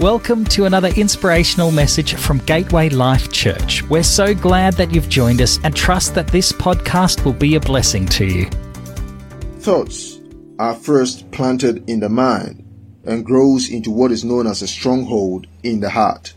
Welcome 0.00 0.44
to 0.50 0.66
another 0.66 0.90
inspirational 0.90 1.72
message 1.72 2.14
from 2.14 2.38
Gateway 2.38 2.88
Life 2.88 3.32
Church. 3.32 3.82
We're 3.82 4.04
so 4.04 4.32
glad 4.32 4.74
that 4.74 4.94
you've 4.94 5.08
joined 5.08 5.42
us 5.42 5.58
and 5.64 5.74
trust 5.74 6.14
that 6.14 6.28
this 6.28 6.52
podcast 6.52 7.24
will 7.24 7.32
be 7.32 7.56
a 7.56 7.60
blessing 7.60 8.06
to 8.06 8.24
you. 8.24 8.44
Thoughts 9.58 10.20
are 10.60 10.76
first 10.76 11.28
planted 11.32 11.90
in 11.90 11.98
the 11.98 12.08
mind 12.08 12.64
and 13.06 13.26
grows 13.26 13.70
into 13.70 13.90
what 13.90 14.12
is 14.12 14.24
known 14.24 14.46
as 14.46 14.62
a 14.62 14.68
stronghold 14.68 15.48
in 15.64 15.80
the 15.80 15.90
heart. 15.90 16.32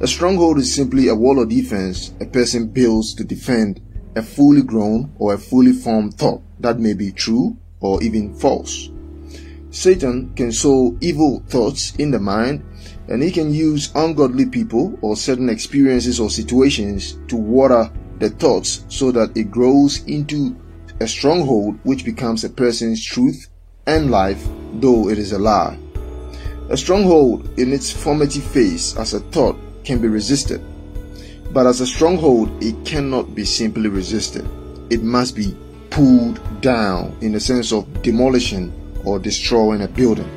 A 0.00 0.06
stronghold 0.06 0.56
is 0.56 0.74
simply 0.74 1.08
a 1.08 1.14
wall 1.14 1.42
of 1.42 1.50
defense 1.50 2.14
a 2.22 2.24
person 2.24 2.68
builds 2.68 3.12
to 3.16 3.22
defend 3.24 3.82
a 4.16 4.22
fully 4.22 4.62
grown 4.62 5.12
or 5.18 5.34
a 5.34 5.38
fully 5.38 5.74
formed 5.74 6.14
thought 6.14 6.40
that 6.58 6.80
may 6.80 6.94
be 6.94 7.12
true 7.12 7.54
or 7.80 8.02
even 8.02 8.34
false. 8.34 8.88
Satan 9.70 10.32
can 10.34 10.50
sow 10.50 10.96
evil 11.02 11.42
thoughts 11.48 11.94
in 11.96 12.10
the 12.10 12.18
mind 12.18 12.64
and 13.08 13.22
he 13.22 13.30
can 13.30 13.52
use 13.52 13.92
ungodly 13.94 14.46
people 14.46 14.98
or 15.02 15.16
certain 15.16 15.48
experiences 15.48 16.20
or 16.20 16.30
situations 16.30 17.18
to 17.28 17.36
water 17.36 17.90
the 18.18 18.30
thoughts 18.30 18.84
so 18.88 19.10
that 19.12 19.34
it 19.36 19.50
grows 19.50 20.04
into 20.04 20.54
a 21.00 21.06
stronghold 21.06 21.78
which 21.84 22.04
becomes 22.04 22.44
a 22.44 22.50
person's 22.50 23.04
truth 23.04 23.48
and 23.86 24.10
life, 24.10 24.46
though 24.74 25.08
it 25.08 25.18
is 25.18 25.32
a 25.32 25.38
lie. 25.38 25.78
A 26.70 26.76
stronghold 26.76 27.48
in 27.58 27.72
its 27.72 27.90
formative 27.90 28.44
phase 28.44 28.96
as 28.98 29.14
a 29.14 29.20
thought 29.20 29.56
can 29.84 30.00
be 30.00 30.08
resisted, 30.08 30.60
but 31.52 31.66
as 31.66 31.80
a 31.80 31.86
stronghold, 31.86 32.50
it 32.62 32.84
cannot 32.84 33.34
be 33.34 33.44
simply 33.44 33.88
resisted. 33.88 34.46
It 34.90 35.02
must 35.02 35.34
be 35.34 35.56
pulled 35.88 36.40
down 36.60 37.16
in 37.22 37.32
the 37.32 37.40
sense 37.40 37.72
of 37.72 38.02
demolishing 38.02 38.72
or 39.04 39.18
destroying 39.18 39.82
a 39.82 39.88
building. 39.88 40.28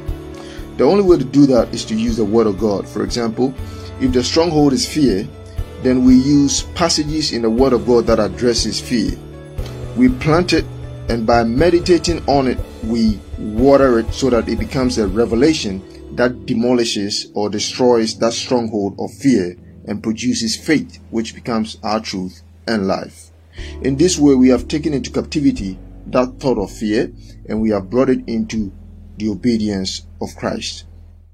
The 0.77 0.83
only 0.83 1.03
way 1.03 1.17
to 1.17 1.23
do 1.23 1.45
that 1.47 1.73
is 1.73 1.85
to 1.85 1.95
use 1.95 2.17
the 2.17 2.25
Word 2.25 2.47
of 2.47 2.59
God. 2.59 2.87
For 2.87 3.03
example, 3.03 3.53
if 3.99 4.11
the 4.11 4.23
stronghold 4.23 4.73
is 4.73 4.91
fear, 4.91 5.27
then 5.83 6.05
we 6.05 6.15
use 6.15 6.63
passages 6.75 7.33
in 7.33 7.41
the 7.41 7.49
Word 7.49 7.73
of 7.73 7.85
God 7.85 8.05
that 8.07 8.19
addresses 8.19 8.79
fear. 8.79 9.17
We 9.95 10.09
plant 10.09 10.53
it, 10.53 10.65
and 11.09 11.25
by 11.25 11.43
meditating 11.43 12.27
on 12.27 12.47
it, 12.47 12.57
we 12.83 13.19
water 13.37 13.99
it 13.99 14.13
so 14.13 14.29
that 14.29 14.47
it 14.47 14.59
becomes 14.59 14.97
a 14.97 15.07
revelation 15.07 15.83
that 16.15 16.45
demolishes 16.45 17.31
or 17.33 17.49
destroys 17.49 18.17
that 18.19 18.33
stronghold 18.33 18.95
of 18.99 19.11
fear 19.13 19.55
and 19.85 20.03
produces 20.03 20.55
faith, 20.55 20.99
which 21.09 21.33
becomes 21.35 21.77
our 21.83 21.99
truth 21.99 22.41
and 22.67 22.87
life. 22.87 23.31
In 23.81 23.97
this 23.97 24.17
way, 24.17 24.35
we 24.35 24.49
have 24.49 24.67
taken 24.67 24.93
into 24.93 25.11
captivity 25.11 25.77
that 26.07 26.39
thought 26.39 26.57
of 26.57 26.71
fear 26.71 27.11
and 27.47 27.61
we 27.61 27.69
have 27.69 27.89
brought 27.89 28.09
it 28.09 28.23
into 28.27 28.71
the 29.21 29.29
obedience 29.29 30.07
of 30.19 30.35
Christ. 30.35 30.85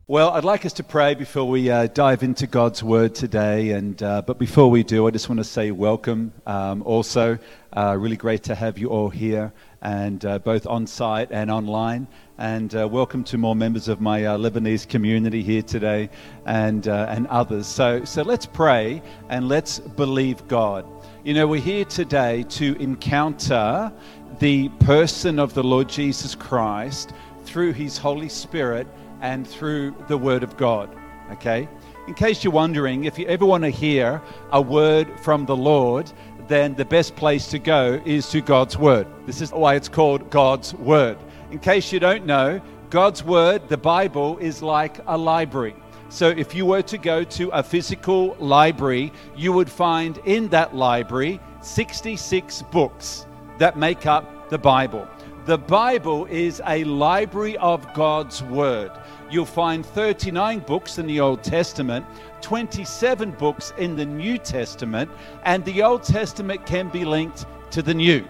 Well, 0.10 0.32
I'd 0.32 0.46
like 0.46 0.66
us 0.66 0.74
to 0.74 0.84
pray 0.84 1.16
before 1.16 1.46
we 1.46 1.70
uh, 1.70 1.88
dive 1.88 2.24
into 2.24 2.48
God's 2.48 2.82
Word 2.82 3.16
today. 3.16 3.72
And 3.72 4.02
uh, 4.02 4.22
but 4.22 4.38
before 4.38 4.70
we 4.70 4.84
do, 4.84 5.08
I 5.08 5.12
just 5.12 5.28
want 5.30 5.40
to 5.40 5.44
say 5.44 5.72
welcome. 5.72 6.34
Um, 6.46 6.82
also, 6.84 7.38
uh, 7.76 7.96
really 7.98 8.16
great 8.16 8.44
to 8.44 8.56
have 8.56 8.78
you 8.78 8.90
all 8.90 9.10
here, 9.10 9.54
and 9.82 10.24
uh, 10.26 10.40
both 10.40 10.66
on 10.68 10.88
site 10.88 11.30
and 11.32 11.52
online. 11.52 12.08
And 12.38 12.74
uh, 12.76 12.88
welcome 12.90 13.24
to 13.26 13.38
more 13.38 13.56
members 13.56 13.88
of 13.88 14.00
my 14.00 14.26
uh, 14.26 14.38
Lebanese 14.38 14.88
community 14.88 15.44
here 15.44 15.62
today, 15.62 16.10
and 16.46 16.88
and 16.88 17.28
others. 17.28 17.68
So 17.68 18.04
so 18.06 18.22
let's 18.22 18.46
pray 18.46 19.02
and 19.30 19.48
let's 19.48 19.80
believe 19.80 20.46
God. 20.48 20.86
You 21.24 21.34
know, 21.34 21.48
we're 21.48 21.62
here 21.62 21.86
today 21.86 22.44
to 22.44 22.82
encounter 22.82 23.92
the 24.40 24.70
person 24.80 25.40
of 25.40 25.54
the 25.54 25.64
Lord 25.64 25.90
Jesus 25.90 26.36
Christ 26.36 27.12
through 27.48 27.74
His 27.74 27.98
Holy 27.98 28.30
Spirit 28.30 28.88
and 29.22 29.48
through 29.48 29.96
the 30.08 30.18
Word 30.18 30.44
of 30.44 30.58
God. 30.58 30.90
Okay? 31.32 31.68
In 32.08 32.14
case 32.14 32.44
you're 32.44 32.54
wondering, 32.54 33.06
if 33.06 33.18
you 33.18 33.26
ever 33.28 33.46
want 33.46 33.64
to 33.64 33.70
hear 33.70 34.22
a 34.52 34.62
word 34.62 35.20
from 35.20 35.46
the 35.46 35.56
Lord, 35.56 36.12
then 36.48 36.76
the 36.76 36.86
best 36.86 37.16
place 37.16 37.48
to 37.48 37.60
go 37.60 38.02
is 38.06 38.30
to 38.30 38.42
God's 38.42 38.78
Word. 38.78 39.08
This 39.26 39.42
is 39.42 39.52
why 39.52 39.76
it's 39.76 39.90
called 39.90 40.30
God's 40.30 40.74
Word. 40.74 41.18
In 41.52 41.60
case 41.60 41.92
you 41.92 42.00
don't 42.00 42.26
know, 42.26 42.62
God's 42.90 43.24
Word, 43.24 43.68
the 43.68 43.78
Bible, 43.78 44.38
is 44.38 44.62
like 44.62 45.00
a 45.08 45.18
library. 45.18 45.76
So 46.10 46.30
if 46.30 46.56
you 46.56 46.66
were 46.66 46.84
to 46.84 46.98
go 46.98 47.26
to 47.26 47.50
a 47.50 47.62
physical 47.62 48.36
library, 48.40 49.12
you 49.36 49.52
would 49.52 49.70
find 49.70 50.18
in 50.20 50.48
that 50.50 50.74
library 50.74 51.42
66 51.62 52.62
books 52.72 53.26
that 53.58 53.78
make 53.78 54.06
up 54.06 54.50
the 54.50 54.58
Bible. 54.58 55.06
The 55.48 55.58
Bible 55.58 56.26
is 56.26 56.62
a 56.68 56.84
library 56.84 57.56
of 57.60 57.94
God's 57.94 58.44
Word. 58.44 58.92
You'll 59.32 59.46
find 59.46 59.86
39 59.86 60.60
books 60.60 60.98
in 60.98 61.08
the 61.08 61.22
Old 61.22 61.42
Testament, 61.42 62.06
27 62.42 63.32
books 63.32 63.72
in 63.78 63.96
the 63.96 64.06
New 64.06 64.40
Testament, 64.40 65.10
and 65.46 65.64
the 65.64 65.84
Old 65.84 66.04
Testament 66.04 66.66
can 66.66 66.90
be 66.90 67.06
linked 67.06 67.46
to 67.72 67.82
the 67.82 67.94
New. 67.94 68.28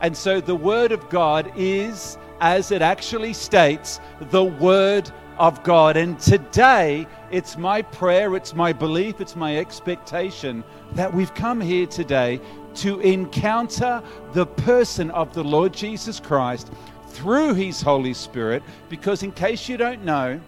And 0.00 0.16
so 0.16 0.40
the 0.40 0.56
Word 0.56 0.90
of 0.90 1.08
God 1.10 1.52
is, 1.54 2.18
as 2.40 2.72
it 2.72 2.82
actually 2.82 3.34
states, 3.34 4.00
the 4.18 4.42
Word 4.42 5.12
of 5.38 5.62
God. 5.62 5.96
And 5.96 6.18
today, 6.18 7.06
it's 7.30 7.56
my 7.56 7.82
prayer, 7.82 8.34
it's 8.34 8.52
my 8.52 8.72
belief, 8.72 9.20
it's 9.20 9.36
my 9.36 9.58
expectation 9.58 10.64
that 10.94 11.14
we've 11.14 11.34
come 11.34 11.60
here 11.60 11.86
today 11.86 12.40
to 12.76 13.00
encounter 13.00 14.02
the 14.32 14.46
person 14.46 15.10
of 15.10 15.32
the 15.34 15.44
Lord 15.44 15.72
Jesus 15.72 16.20
Christ 16.20 16.70
through 17.08 17.54
his 17.54 17.80
Holy 17.82 18.14
Spirit. 18.14 18.62
Because, 18.88 19.22
in 19.22 19.32
case 19.32 19.68
you 19.68 19.76
don't 19.76 20.04
know, 20.04 20.40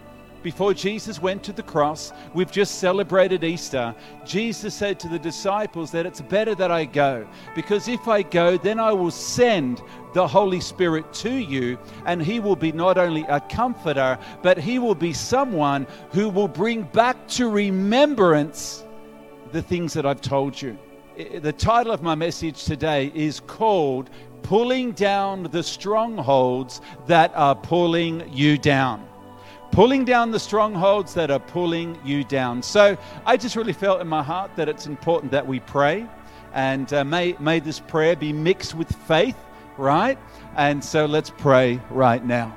before 0.42 0.74
Jesus 0.74 1.22
went 1.22 1.42
to 1.44 1.52
the 1.52 1.62
cross, 1.62 2.12
we've 2.34 2.52
just 2.52 2.78
celebrated 2.78 3.42
Easter. 3.42 3.94
Jesus 4.26 4.74
said 4.74 5.00
to 5.00 5.08
the 5.08 5.18
disciples 5.18 5.90
that 5.92 6.04
it's 6.04 6.20
better 6.20 6.54
that 6.54 6.70
I 6.70 6.84
go, 6.84 7.26
because 7.54 7.88
if 7.88 8.06
I 8.06 8.20
go, 8.22 8.58
then 8.58 8.78
I 8.78 8.92
will 8.92 9.10
send 9.10 9.80
the 10.12 10.28
Holy 10.28 10.60
Spirit 10.60 11.12
to 11.14 11.32
you, 11.32 11.78
and 12.04 12.22
He 12.22 12.40
will 12.40 12.56
be 12.56 12.72
not 12.72 12.98
only 12.98 13.22
a 13.22 13.40
comforter, 13.40 14.18
but 14.42 14.58
He 14.58 14.78
will 14.78 14.94
be 14.94 15.14
someone 15.14 15.86
who 16.12 16.28
will 16.28 16.48
bring 16.48 16.82
back 16.82 17.26
to 17.28 17.48
remembrance 17.48 18.84
the 19.52 19.62
things 19.62 19.94
that 19.94 20.04
I've 20.04 20.20
told 20.20 20.60
you 20.60 20.78
the 21.16 21.52
title 21.52 21.92
of 21.92 22.02
my 22.02 22.16
message 22.16 22.64
today 22.64 23.12
is 23.14 23.38
called 23.38 24.10
Pulling 24.42 24.92
Down 24.92 25.44
the 25.44 25.62
Strongholds 25.62 26.80
That 27.06 27.30
Are 27.36 27.54
Pulling 27.54 28.28
You 28.32 28.58
Down. 28.58 29.06
Pulling 29.70 30.04
down 30.04 30.30
the 30.32 30.40
strongholds 30.40 31.14
that 31.14 31.30
are 31.30 31.38
pulling 31.38 31.98
you 32.04 32.24
down. 32.24 32.62
So 32.62 32.96
I 33.26 33.36
just 33.36 33.54
really 33.54 33.72
felt 33.72 34.00
in 34.00 34.08
my 34.08 34.22
heart 34.22 34.50
that 34.56 34.68
it's 34.68 34.86
important 34.86 35.30
that 35.32 35.46
we 35.46 35.60
pray. 35.60 36.06
And 36.52 36.92
uh, 36.92 37.04
may, 37.04 37.36
may 37.38 37.60
this 37.60 37.80
prayer 37.80 38.16
be 38.16 38.32
mixed 38.32 38.74
with 38.74 38.90
faith, 39.06 39.36
right? 39.78 40.18
And 40.56 40.82
so 40.84 41.06
let's 41.06 41.30
pray 41.30 41.80
right 41.90 42.24
now. 42.24 42.56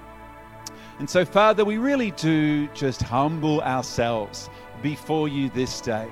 And 1.00 1.10
so, 1.10 1.26
Father, 1.26 1.64
we 1.64 1.78
really 1.78 2.12
do 2.12 2.68
just 2.70 3.02
humble 3.02 3.62
ourselves 3.62 4.50
before 4.82 5.28
you 5.28 5.50
this 5.50 5.80
day. 5.82 6.08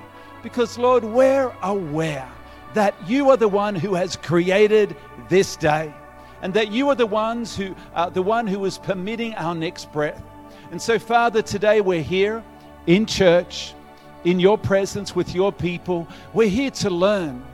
Because, 0.46 0.78
Lord, 0.78 1.02
we're 1.02 1.52
aware 1.64 2.30
that 2.74 2.94
you 3.04 3.30
are 3.30 3.36
the 3.36 3.48
one 3.48 3.74
who 3.74 3.94
has 3.94 4.14
created 4.14 4.94
this 5.28 5.56
day 5.56 5.92
and 6.40 6.54
that 6.54 6.70
you 6.70 6.88
are 6.88 6.94
the 6.94 7.04
ones 7.04 7.56
who 7.56 7.74
uh, 7.96 8.10
the 8.10 8.22
one 8.22 8.46
who 8.46 8.64
is 8.64 8.78
permitting 8.78 9.34
our 9.34 9.56
next 9.56 9.92
breath. 9.92 10.22
And 10.70 10.80
so, 10.80 11.00
Father, 11.00 11.42
today 11.42 11.80
we're 11.80 12.00
here 12.00 12.44
in 12.86 13.06
church, 13.06 13.74
in 14.22 14.38
your 14.38 14.56
presence 14.56 15.16
with 15.16 15.34
your 15.34 15.50
people. 15.50 16.06
We're 16.32 16.48
here 16.48 16.70
to 16.70 16.90
learn, 16.90 17.44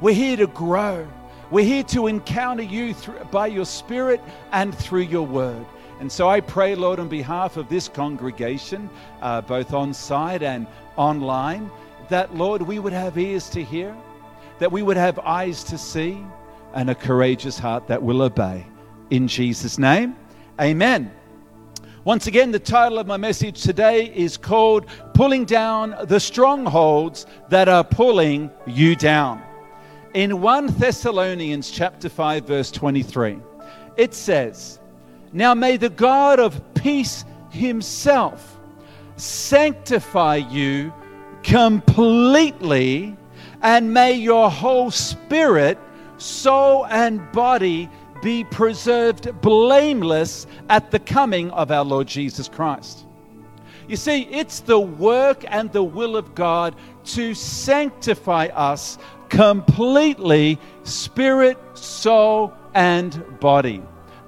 we're 0.00 0.14
here 0.14 0.36
to 0.36 0.46
grow, 0.46 1.04
we're 1.50 1.64
here 1.64 1.82
to 1.82 2.06
encounter 2.06 2.62
you 2.62 2.94
through, 2.94 3.24
by 3.32 3.48
your 3.48 3.66
Spirit 3.66 4.20
and 4.52 4.72
through 4.72 5.08
your 5.10 5.26
word. 5.26 5.66
And 5.98 6.12
so 6.12 6.28
I 6.28 6.40
pray, 6.40 6.76
Lord, 6.76 7.00
on 7.00 7.08
behalf 7.08 7.56
of 7.56 7.68
this 7.68 7.88
congregation, 7.88 8.88
uh, 9.20 9.40
both 9.40 9.74
on 9.74 9.92
site 9.92 10.44
and 10.44 10.68
online, 10.96 11.72
that, 12.08 12.34
Lord, 12.34 12.62
we 12.62 12.78
would 12.78 12.92
have 12.92 13.18
ears 13.18 13.48
to 13.50 13.62
hear 13.62 13.96
that 14.58 14.72
we 14.72 14.82
would 14.82 14.96
have 14.96 15.18
eyes 15.20 15.64
to 15.64 15.78
see 15.78 16.24
and 16.74 16.90
a 16.90 16.94
courageous 16.94 17.58
heart 17.58 17.86
that 17.88 18.02
will 18.02 18.22
obey. 18.22 18.66
In 19.10 19.28
Jesus' 19.28 19.78
name, 19.78 20.16
amen. 20.60 21.10
Once 22.04 22.26
again, 22.26 22.52
the 22.52 22.58
title 22.58 22.98
of 22.98 23.06
my 23.06 23.16
message 23.16 23.62
today 23.62 24.06
is 24.14 24.36
called 24.36 24.86
Pulling 25.12 25.44
Down 25.44 25.94
the 26.04 26.20
Strongholds 26.20 27.26
That 27.48 27.68
Are 27.68 27.82
Pulling 27.82 28.50
You 28.66 28.94
Down. 28.94 29.42
In 30.14 30.40
1 30.40 30.68
Thessalonians 30.78 31.70
chapter 31.70 32.08
5 32.08 32.46
verse 32.46 32.70
23, 32.70 33.38
it 33.96 34.14
says, 34.14 34.78
"Now 35.32 35.52
may 35.52 35.76
the 35.76 35.90
God 35.90 36.38
of 36.38 36.62
peace 36.74 37.24
himself 37.50 38.56
sanctify 39.16 40.36
you 40.36 40.92
completely 41.46 43.16
and 43.62 43.94
may 43.94 44.12
your 44.12 44.50
whole 44.50 44.90
spirit, 44.90 45.78
soul, 46.18 46.84
and 46.86 47.20
body 47.30 47.88
be 48.20 48.42
preserved 48.44 49.40
blameless 49.40 50.46
at 50.68 50.90
the 50.90 50.98
coming 50.98 51.50
of 51.52 51.70
our 51.70 51.84
Lord 51.84 52.08
Jesus 52.08 52.48
Christ. 52.48 53.06
You 53.86 53.96
see, 53.96 54.22
it's 54.22 54.60
the 54.60 54.80
work 54.80 55.44
and 55.46 55.72
the 55.72 55.84
will 55.84 56.16
of 56.16 56.34
God 56.34 56.74
to 57.04 57.32
sanctify 57.34 58.46
us 58.46 58.98
completely, 59.28 60.58
spirit, 60.82 61.58
soul, 61.74 62.52
and 62.74 63.24
body. 63.38 63.80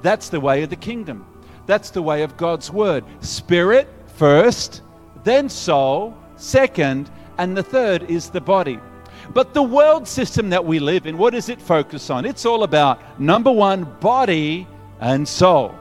That's 0.03 0.29
the 0.29 0.39
way 0.41 0.63
of 0.63 0.71
the 0.71 0.77
kingdom. 0.77 1.27
That's 1.67 1.91
the 1.91 2.03
way 2.03 2.23
of 2.23 2.37
God's 2.37 2.71
word. 2.71 3.05
Spirit 3.21 3.89
first, 4.07 4.83
then 5.25 5.49
soul 5.49 6.17
second, 6.39 7.11
and 7.39 7.57
the 7.57 7.63
third 7.63 8.11
is 8.11 8.31
the 8.31 8.41
body. 8.41 8.81
But 9.35 9.53
the 9.53 9.63
world 9.63 10.09
system 10.09 10.51
that 10.51 10.65
we 10.65 10.79
live 10.79 11.07
in, 11.07 11.19
what 11.19 11.35
does 11.35 11.49
it 11.49 11.61
focus 11.61 12.09
on? 12.11 12.25
It's 12.25 12.47
all 12.47 12.63
about 12.63 13.21
number 13.21 13.53
one, 13.53 13.85
body 14.01 14.67
and 15.01 15.29
soul. 15.29 15.75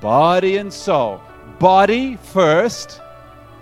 Body 0.00 0.58
and 0.58 0.72
soul. 0.72 1.20
Body 1.58 2.16
first, 2.16 3.00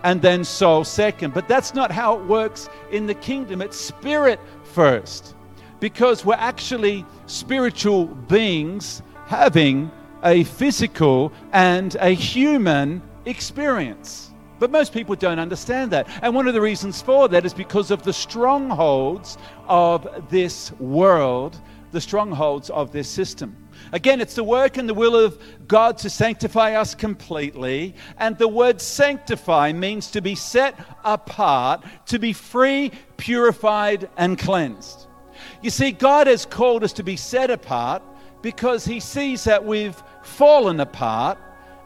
and 0.03 0.21
then 0.21 0.45
soul 0.45 0.85
second. 0.85 1.33
But 1.33 1.49
that's 1.49 1.75
not 1.75 1.91
how 1.91 2.19
it 2.19 2.25
works 2.27 2.69
in 2.93 3.07
the 3.07 3.15
kingdom. 3.15 3.63
It's 3.63 3.77
spirit 3.77 4.39
first. 4.63 5.35
Because 5.81 6.25
we're 6.25 6.35
actually 6.35 7.05
spiritual 7.27 8.07
beings 8.07 9.03
having 9.27 9.91
a 10.23 10.45
physical 10.45 11.33
and 11.53 11.97
a 12.01 12.11
human 12.11 13.03
experience. 13.25 14.24
But 14.59 14.71
most 14.71 14.93
people 14.93 15.15
don't 15.17 15.39
understand 15.39 15.91
that. 15.93 16.09
And 16.23 16.35
one 16.35 16.47
of 16.47 16.55
the 16.55 16.61
reasons 16.61 17.03
for 17.03 17.29
that 17.29 17.45
is 17.45 17.55
because 17.55 17.91
of 17.91 18.03
the 18.03 18.13
strongholds 18.13 19.37
of 19.69 20.31
this 20.31 20.73
world, 20.73 21.61
the 21.93 22.01
strongholds 22.01 22.71
of 22.71 22.93
this 22.93 23.09
system. 23.09 23.57
Again, 23.93 24.21
it's 24.21 24.35
the 24.35 24.45
work 24.45 24.77
and 24.77 24.89
the 24.89 24.95
will 24.95 25.17
of 25.17 25.41
God 25.67 25.99
to 25.99 26.11
sanctify 26.11 26.75
us 26.75 26.95
completely. 26.95 27.95
And 28.19 28.39
the 28.39 28.49
word 28.49 28.81
sanctify 28.81 29.73
means 29.73 30.11
to 30.13 30.21
be 30.21 30.35
set 30.35 30.79
apart, 31.05 31.85
to 32.07 32.19
be 32.19 32.33
free, 32.33 32.93
purified, 33.17 34.09
and 34.17 34.39
cleansed. 34.39 35.07
You 35.63 35.71
see, 35.71 35.93
God 35.93 36.27
has 36.27 36.47
called 36.47 36.85
us 36.85 36.93
to 36.95 37.03
be 37.03 37.17
set 37.17 37.51
apart 37.51 38.03
because 38.43 38.85
He 38.85 39.01
sees 39.01 39.45
that 39.45 39.65
we've 39.65 40.01
fallen 40.23 40.81
apart 40.81 41.39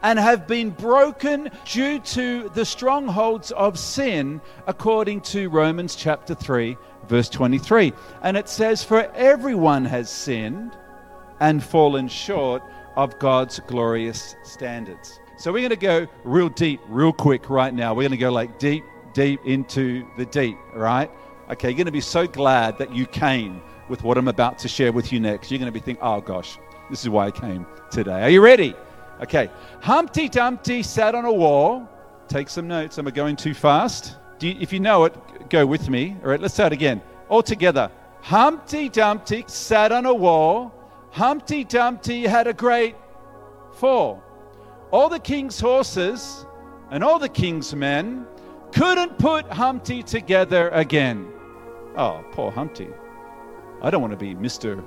and 0.03 0.17
have 0.19 0.47
been 0.47 0.69
broken 0.71 1.49
due 1.65 1.99
to 1.99 2.49
the 2.49 2.65
strongholds 2.65 3.51
of 3.51 3.77
sin, 3.77 4.41
according 4.67 5.21
to 5.21 5.49
Romans 5.49 5.95
chapter 5.95 6.33
3, 6.33 6.77
verse 7.07 7.29
23. 7.29 7.93
And 8.21 8.37
it 8.37 8.49
says, 8.49 8.83
For 8.83 9.03
everyone 9.13 9.85
has 9.85 10.09
sinned 10.09 10.77
and 11.39 11.63
fallen 11.63 12.07
short 12.07 12.63
of 12.95 13.17
God's 13.19 13.59
glorious 13.67 14.35
standards. 14.43 15.19
So 15.37 15.53
we're 15.53 15.59
going 15.59 15.69
to 15.69 15.75
go 15.77 16.07
real 16.23 16.49
deep, 16.49 16.81
real 16.87 17.13
quick 17.13 17.49
right 17.49 17.73
now. 17.73 17.93
We're 17.93 18.03
going 18.03 18.11
to 18.11 18.17
go 18.17 18.31
like 18.31 18.59
deep, 18.59 18.83
deep 19.13 19.39
into 19.45 20.05
the 20.17 20.25
deep, 20.25 20.57
right? 20.73 21.09
Okay, 21.49 21.69
you're 21.69 21.77
going 21.77 21.85
to 21.85 21.91
be 21.91 22.01
so 22.01 22.27
glad 22.27 22.77
that 22.77 22.93
you 22.93 23.05
came 23.05 23.61
with 23.87 24.03
what 24.03 24.17
I'm 24.17 24.27
about 24.27 24.59
to 24.59 24.67
share 24.67 24.91
with 24.91 25.11
you 25.11 25.19
next. 25.19 25.49
You're 25.49 25.59
going 25.59 25.71
to 25.71 25.77
be 25.77 25.79
thinking, 25.79 26.03
oh 26.03 26.21
gosh, 26.21 26.57
this 26.89 27.03
is 27.03 27.09
why 27.09 27.27
I 27.27 27.31
came 27.31 27.65
today. 27.89 28.21
Are 28.23 28.29
you 28.29 28.41
ready? 28.41 28.75
Okay. 29.21 29.49
Humpty 29.81 30.29
Dumpty 30.29 30.83
sat 30.83 31.15
on 31.15 31.25
a 31.25 31.33
wall. 31.33 31.87
Take 32.27 32.49
some 32.49 32.67
notes. 32.67 32.97
I'm 32.97 33.07
I 33.07 33.11
going 33.11 33.35
too 33.35 33.53
fast? 33.53 34.17
You, 34.39 34.55
if 34.59 34.71
you 34.71 34.79
know 34.79 35.05
it, 35.05 35.49
go 35.49 35.65
with 35.65 35.89
me. 35.89 36.15
All 36.23 36.29
right, 36.29 36.39
let's 36.39 36.53
start 36.53 36.71
again. 36.73 37.01
All 37.27 37.43
together. 37.43 37.91
Humpty 38.21 38.89
Dumpty 38.89 39.45
sat 39.47 39.91
on 39.91 40.05
a 40.05 40.13
wall 40.13 40.73
Humpty 41.11 41.63
Dumpty 41.63 42.23
had 42.23 42.47
a 42.47 42.53
great 42.53 42.95
fall. 43.73 44.23
All 44.91 45.09
the 45.09 45.19
king's 45.19 45.59
horses 45.59 46.45
and 46.91 47.03
all 47.03 47.19
the 47.19 47.29
king's 47.29 47.75
men 47.75 48.25
couldn't 48.71 49.17
put 49.17 49.45
Humpty 49.47 50.03
together 50.03 50.69
again. 50.69 51.31
Oh, 51.97 52.23
poor 52.31 52.51
Humpty. 52.51 52.87
I 53.81 53.89
don't 53.89 54.01
want 54.01 54.13
to 54.13 54.17
be 54.17 54.35
Mr. 54.35 54.83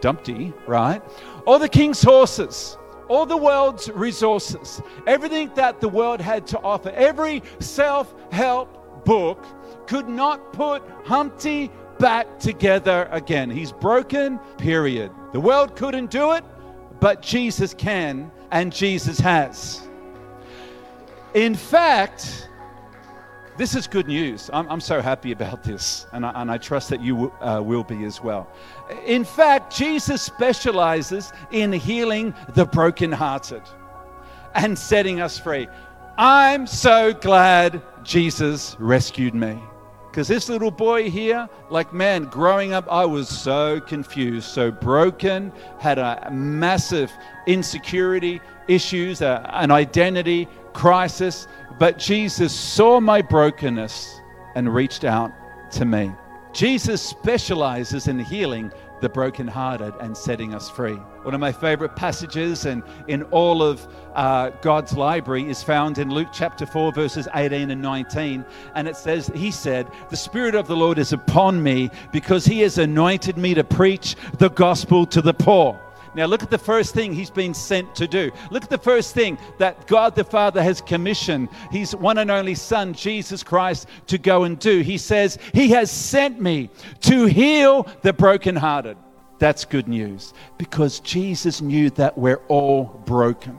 Dumpty, 0.00 0.52
right? 0.66 1.02
All 1.46 1.58
the 1.58 1.68
king's 1.68 2.02
horses, 2.02 2.76
all 3.08 3.26
the 3.26 3.36
world's 3.36 3.90
resources, 3.90 4.82
everything 5.06 5.50
that 5.54 5.80
the 5.80 5.88
world 5.88 6.20
had 6.20 6.46
to 6.48 6.60
offer, 6.60 6.90
every 6.90 7.42
self 7.60 8.14
help 8.32 9.04
book 9.04 9.44
could 9.86 10.08
not 10.08 10.52
put 10.52 10.82
Humpty 11.04 11.70
back 11.98 12.38
together 12.38 13.08
again. 13.10 13.50
He's 13.50 13.72
broken, 13.72 14.38
period. 14.58 15.10
The 15.32 15.40
world 15.40 15.76
couldn't 15.76 16.10
do 16.10 16.32
it, 16.32 16.44
but 17.00 17.22
Jesus 17.22 17.74
can, 17.74 18.30
and 18.50 18.72
Jesus 18.72 19.18
has. 19.20 19.86
In 21.34 21.54
fact, 21.54 22.48
this 23.56 23.74
is 23.74 23.86
good 23.86 24.08
news. 24.08 24.50
I'm, 24.52 24.68
I'm 24.68 24.80
so 24.80 25.00
happy 25.00 25.32
about 25.32 25.62
this, 25.62 26.06
and 26.12 26.26
I, 26.26 26.32
and 26.40 26.50
I 26.50 26.58
trust 26.58 26.88
that 26.90 27.00
you 27.00 27.32
uh, 27.40 27.60
will 27.62 27.84
be 27.84 28.04
as 28.04 28.22
well. 28.22 28.48
In 29.06 29.24
fact, 29.24 29.74
Jesus 29.74 30.22
specializes 30.22 31.32
in 31.52 31.72
healing 31.72 32.34
the 32.54 32.64
brokenhearted 32.64 33.62
and 34.54 34.78
setting 34.78 35.20
us 35.20 35.38
free. 35.38 35.68
I'm 36.18 36.66
so 36.66 37.12
glad 37.12 37.82
Jesus 38.02 38.76
rescued 38.78 39.34
me. 39.34 39.60
Because 40.10 40.28
this 40.28 40.48
little 40.48 40.70
boy 40.70 41.10
here, 41.10 41.48
like 41.70 41.92
man, 41.92 42.26
growing 42.26 42.72
up, 42.72 42.86
I 42.88 43.04
was 43.04 43.28
so 43.28 43.80
confused, 43.80 44.48
so 44.48 44.70
broken, 44.70 45.50
had 45.80 45.98
a 45.98 46.28
massive 46.30 47.10
insecurity 47.48 48.40
issues, 48.68 49.22
uh, 49.22 49.44
an 49.52 49.72
identity 49.72 50.48
crisis. 50.72 51.48
But 51.78 51.98
Jesus 51.98 52.52
saw 52.52 53.00
my 53.00 53.20
brokenness 53.20 54.20
and 54.54 54.72
reached 54.72 55.04
out 55.04 55.32
to 55.72 55.84
me. 55.84 56.12
Jesus 56.52 57.02
specializes 57.02 58.06
in 58.06 58.18
healing 58.20 58.72
the 59.00 59.08
brokenhearted 59.08 59.92
and 60.00 60.16
setting 60.16 60.54
us 60.54 60.70
free. 60.70 60.94
One 60.94 61.34
of 61.34 61.40
my 61.40 61.50
favorite 61.50 61.96
passages 61.96 62.64
and 62.64 62.82
in 63.08 63.24
all 63.24 63.60
of 63.60 63.86
uh, 64.14 64.50
God's 64.62 64.96
library 64.96 65.50
is 65.50 65.64
found 65.64 65.98
in 65.98 66.10
Luke 66.10 66.28
chapter 66.32 66.64
4, 66.64 66.92
verses 66.92 67.26
18 67.34 67.72
and 67.72 67.82
19. 67.82 68.44
And 68.76 68.86
it 68.86 68.96
says, 68.96 69.32
He 69.34 69.50
said, 69.50 69.90
The 70.10 70.16
Spirit 70.16 70.54
of 70.54 70.68
the 70.68 70.76
Lord 70.76 70.98
is 70.98 71.12
upon 71.12 71.60
me 71.60 71.90
because 72.12 72.46
He 72.46 72.60
has 72.60 72.78
anointed 72.78 73.36
me 73.36 73.52
to 73.54 73.64
preach 73.64 74.14
the 74.38 74.50
gospel 74.50 75.06
to 75.06 75.20
the 75.20 75.34
poor. 75.34 75.78
Now, 76.14 76.26
look 76.26 76.42
at 76.42 76.50
the 76.50 76.58
first 76.58 76.94
thing 76.94 77.12
he's 77.12 77.30
been 77.30 77.54
sent 77.54 77.94
to 77.96 78.06
do. 78.06 78.30
Look 78.50 78.64
at 78.64 78.70
the 78.70 78.78
first 78.78 79.14
thing 79.14 79.38
that 79.58 79.86
God 79.86 80.14
the 80.14 80.24
Father 80.24 80.62
has 80.62 80.80
commissioned 80.80 81.48
his 81.70 81.94
one 81.94 82.18
and 82.18 82.30
only 82.30 82.54
Son, 82.54 82.92
Jesus 82.92 83.42
Christ, 83.42 83.88
to 84.06 84.18
go 84.18 84.44
and 84.44 84.58
do. 84.58 84.80
He 84.80 84.98
says, 84.98 85.38
He 85.52 85.70
has 85.70 85.90
sent 85.90 86.40
me 86.40 86.70
to 87.00 87.26
heal 87.26 87.86
the 88.02 88.12
brokenhearted. 88.12 88.96
That's 89.38 89.64
good 89.64 89.88
news 89.88 90.32
because 90.58 91.00
Jesus 91.00 91.60
knew 91.60 91.90
that 91.90 92.16
we're 92.16 92.42
all 92.48 92.84
broken. 93.04 93.58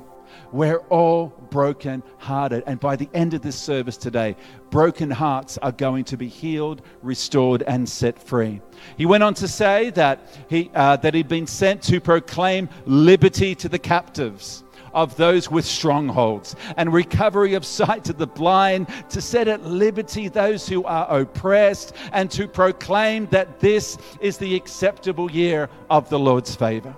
We're 0.52 0.80
all 0.90 1.28
broken 1.50 2.02
hearted. 2.18 2.64
And 2.66 2.80
by 2.80 2.96
the 2.96 3.10
end 3.14 3.34
of 3.34 3.42
this 3.42 3.58
service 3.58 3.98
today, 3.98 4.38
broken 4.76 5.10
hearts 5.10 5.58
are 5.60 5.72
going 5.72 6.04
to 6.04 6.18
be 6.18 6.28
healed, 6.28 6.82
restored, 7.02 7.64
and 7.64 7.88
set 7.88 8.22
free. 8.22 8.60
He 8.98 9.06
went 9.06 9.24
on 9.24 9.34
to 9.36 9.48
say 9.48 9.90
that, 9.92 10.20
he, 10.50 10.70
uh, 10.76 10.98
that 10.98 11.14
he'd 11.14 11.30
been 11.30 11.48
sent 11.48 11.82
to 11.84 12.02
proclaim 12.02 12.68
liberty 12.86 13.56
to 13.56 13.70
the 13.70 13.80
captives 13.80 14.66
of 14.94 15.16
those 15.16 15.50
with 15.50 15.64
strongholds 15.64 16.58
and 16.76 16.92
recovery 16.92 17.54
of 17.54 17.66
sight 17.66 18.04
to 18.04 18.12
the 18.12 18.28
blind, 18.28 18.88
to 19.08 19.22
set 19.22 19.48
at 19.48 19.64
liberty 19.64 20.28
those 20.28 20.68
who 20.68 20.84
are 20.84 21.22
oppressed, 21.22 21.96
and 22.12 22.30
to 22.32 22.46
proclaim 22.46 23.28
that 23.28 23.62
this 23.62 23.98
is 24.20 24.38
the 24.38 24.56
acceptable 24.56 25.32
year 25.32 25.70
of 25.90 26.10
the 26.10 26.20
Lord's 26.20 26.54
favor. 26.54 26.94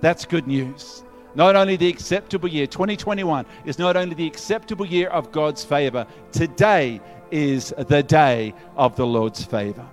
That's 0.00 0.24
good 0.24 0.46
news. 0.46 1.04
Not 1.34 1.56
only 1.56 1.76
the 1.76 1.88
acceptable 1.88 2.48
year, 2.48 2.66
2021 2.66 3.46
is 3.64 3.78
not 3.78 3.96
only 3.96 4.14
the 4.14 4.26
acceptable 4.26 4.84
year 4.84 5.08
of 5.08 5.32
God's 5.32 5.64
favor, 5.64 6.06
today 6.30 7.00
is 7.30 7.72
the 7.88 8.02
day 8.02 8.54
of 8.76 8.96
the 8.96 9.06
Lord's 9.06 9.44
favor. 9.44 9.86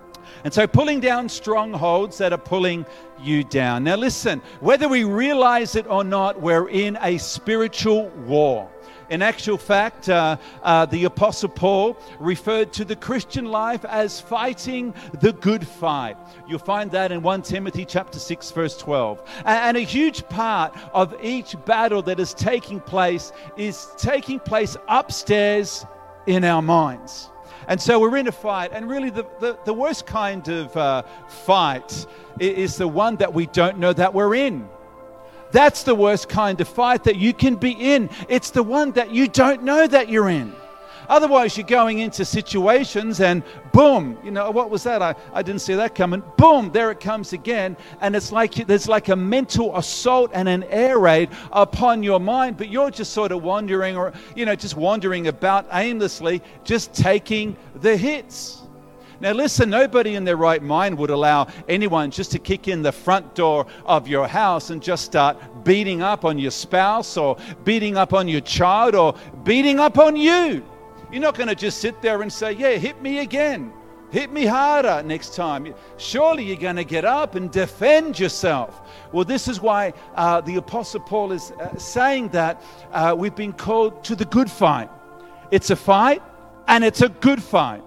And 0.43 0.53
so, 0.53 0.67
pulling 0.67 0.99
down 0.99 1.27
strongholds 1.27 2.17
that 2.19 2.31
are 2.33 2.37
pulling 2.37 2.85
you 3.21 3.43
down. 3.43 3.83
Now, 3.83 3.95
listen, 3.95 4.41
whether 4.59 4.87
we 4.87 5.03
realize 5.03 5.75
it 5.75 5.87
or 5.87 6.03
not, 6.03 6.39
we're 6.39 6.69
in 6.69 6.97
a 7.01 7.17
spiritual 7.17 8.09
war. 8.25 8.69
In 9.09 9.23
actual 9.23 9.57
fact, 9.57 10.07
uh, 10.07 10.37
uh, 10.61 10.85
the 10.85 11.05
Apostle 11.05 11.49
Paul 11.49 11.97
referred 12.19 12.71
to 12.73 12.85
the 12.85 12.95
Christian 12.95 13.45
life 13.45 13.83
as 13.85 14.21
fighting 14.21 14.93
the 15.19 15.33
good 15.33 15.67
fight. 15.67 16.15
You'll 16.47 16.59
find 16.59 16.91
that 16.91 17.11
in 17.11 17.23
1 17.23 17.41
Timothy 17.41 17.85
chapter 17.85 18.19
6, 18.19 18.51
verse 18.51 18.77
12. 18.77 19.23
And, 19.45 19.77
a 19.77 19.81
huge 19.81 20.27
part 20.29 20.75
of 20.93 21.15
each 21.23 21.55
battle 21.65 22.01
that 22.03 22.19
is 22.19 22.33
taking 22.33 22.79
place 22.81 23.31
is 23.57 23.87
taking 23.97 24.39
place 24.39 24.77
upstairs 24.87 25.85
in 26.27 26.43
our 26.43 26.61
minds. 26.61 27.29
And 27.67 27.81
so 27.81 27.99
we're 27.99 28.17
in 28.17 28.27
a 28.27 28.31
fight, 28.31 28.71
and 28.73 28.89
really 28.89 29.09
the, 29.09 29.25
the, 29.39 29.57
the 29.65 29.73
worst 29.73 30.05
kind 30.05 30.47
of 30.47 30.75
uh, 30.75 31.03
fight 31.27 32.05
is 32.39 32.77
the 32.77 32.87
one 32.87 33.15
that 33.17 33.33
we 33.33 33.47
don't 33.47 33.77
know 33.79 33.93
that 33.93 34.13
we're 34.13 34.35
in. 34.35 34.67
That's 35.51 35.83
the 35.83 35.95
worst 35.95 36.29
kind 36.29 36.59
of 36.61 36.67
fight 36.67 37.03
that 37.05 37.15
you 37.15 37.33
can 37.33 37.55
be 37.55 37.71
in. 37.71 38.09
It's 38.27 38.51
the 38.51 38.63
one 38.63 38.91
that 38.91 39.11
you 39.11 39.27
don't 39.27 39.63
know 39.63 39.87
that 39.87 40.09
you're 40.09 40.29
in. 40.29 40.53
Otherwise, 41.09 41.57
you're 41.57 41.65
going 41.65 41.99
into 41.99 42.23
situations 42.23 43.19
and 43.19 43.41
boom, 43.71 44.15
you 44.23 44.29
know, 44.29 44.51
what 44.51 44.69
was 44.69 44.83
that? 44.83 45.01
I, 45.01 45.15
I 45.33 45.41
didn't 45.41 45.61
see 45.61 45.73
that 45.73 45.95
coming. 45.95 46.21
Boom, 46.37 46.71
there 46.71 46.91
it 46.91 46.99
comes 46.99 47.33
again. 47.33 47.75
And 47.99 48.15
it's 48.15 48.31
like 48.31 48.53
there's 48.67 48.87
like 48.87 49.09
a 49.09 49.15
mental 49.15 49.75
assault 49.75 50.29
and 50.35 50.47
an 50.47 50.63
air 50.65 50.99
raid 50.99 51.29
upon 51.51 52.03
your 52.03 52.19
mind, 52.19 52.57
but 52.57 52.69
you're 52.69 52.91
just 52.91 53.11
sort 53.11 53.31
of 53.31 53.41
wandering 53.41 53.97
or, 53.97 54.13
you 54.35 54.45
know, 54.45 54.55
just 54.55 54.77
wandering 54.77 55.27
about 55.27 55.65
aimlessly, 55.73 56.43
just 56.63 56.93
taking 56.93 57.57
the 57.81 57.97
hits. 57.97 58.58
Now, 59.21 59.33
listen, 59.33 59.69
nobody 59.69 60.15
in 60.15 60.23
their 60.23 60.37
right 60.37 60.63
mind 60.63 60.97
would 60.97 61.09
allow 61.09 61.47
anyone 61.67 62.09
just 62.09 62.31
to 62.31 62.39
kick 62.39 62.69
in 62.69 62.81
the 62.81 62.91
front 62.91 63.35
door 63.35 63.65
of 63.85 64.07
your 64.07 64.27
house 64.27 64.69
and 64.69 64.81
just 64.81 65.03
start 65.03 65.37
beating 65.65 66.01
up 66.01 66.23
on 66.23 66.39
your 66.39 66.51
spouse 66.51 67.17
or 67.17 67.37
beating 67.65 67.97
up 67.97 68.13
on 68.13 68.29
your 68.29 68.41
child 68.41 68.95
or 68.95 69.15
beating 69.43 69.79
up 69.79 69.97
on 69.97 70.15
you. 70.15 70.65
You're 71.11 71.21
not 71.21 71.35
going 71.35 71.49
to 71.49 71.55
just 71.55 71.79
sit 71.79 72.01
there 72.01 72.21
and 72.21 72.31
say, 72.31 72.53
Yeah, 72.53 72.75
hit 72.77 73.01
me 73.01 73.19
again. 73.19 73.73
Hit 74.11 74.31
me 74.31 74.45
harder 74.45 75.03
next 75.03 75.35
time. 75.35 75.73
Surely 75.97 76.43
you're 76.43 76.57
going 76.57 76.77
to 76.77 76.83
get 76.83 77.05
up 77.05 77.35
and 77.35 77.51
defend 77.51 78.19
yourself. 78.19 78.81
Well, 79.11 79.23
this 79.23 79.47
is 79.47 79.61
why 79.61 79.93
uh, 80.15 80.41
the 80.41 80.55
Apostle 80.55 81.01
Paul 81.01 81.31
is 81.31 81.51
uh, 81.51 81.77
saying 81.77 82.29
that 82.29 82.63
uh, 82.91 83.15
we've 83.15 83.35
been 83.35 83.53
called 83.53 84.03
to 84.05 84.15
the 84.15 84.25
good 84.25 84.49
fight. 84.49 84.89
It's 85.51 85.69
a 85.69 85.75
fight, 85.75 86.23
and 86.67 86.83
it's 86.83 87.01
a 87.01 87.09
good 87.09 87.41
fight. 87.41 87.83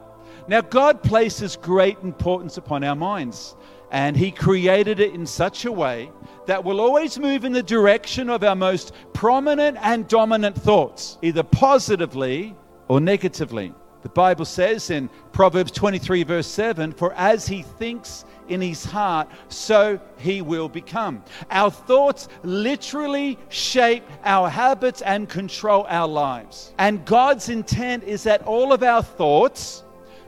Now, 0.49 0.61
God 0.61 1.03
places 1.03 1.57
great 1.57 1.99
importance 2.03 2.57
upon 2.57 2.85
our 2.85 2.97
minds, 2.97 3.57
and 3.91 4.17
He 4.17 4.31
created 4.31 5.01
it 5.01 5.15
in 5.15 5.27
such 5.27 5.65
a 5.65 5.73
way 5.73 6.11
that 6.47 6.65
will 6.65 6.81
always 6.81 7.19
move 7.19 7.45
in 7.45 7.53
the 7.53 7.63
direction 7.63 8.29
of 8.29 8.43
our 8.43 8.57
most 8.57 8.93
prominent 9.13 9.79
and 9.81 10.09
dominant 10.09 10.57
thoughts, 10.57 11.19
either 11.23 11.43
positively 11.43 12.57
or 12.89 13.01
negatively. 13.01 13.73
The 14.03 14.09
Bible 14.09 14.45
says 14.45 14.91
in 14.91 15.09
Proverbs 15.31 15.71
23, 15.71 16.25
verse 16.25 16.49
7 16.49 16.93
For 16.93 17.13
as 17.15 17.47
he 17.47 17.63
thinks 17.63 18.25
in 18.49 18.61
his 18.61 18.85
heart, 18.85 19.29
so 19.49 20.01
he 20.19 20.43
will 20.43 20.69
become. 20.69 21.23
Our 21.51 21.71
thoughts 21.71 22.29
literally 22.43 23.39
shape 23.49 24.05
our 24.25 24.49
habits 24.49 25.03
and 25.03 25.29
control 25.29 25.87
our 25.89 26.09
lives. 26.09 26.75
And 26.79 27.05
God's 27.05 27.49
intent 27.49 28.03
is 28.03 28.25
that 28.25 28.43
all 28.43 28.73
of 28.73 28.83
our 28.83 29.05
thoughts, 29.05 29.85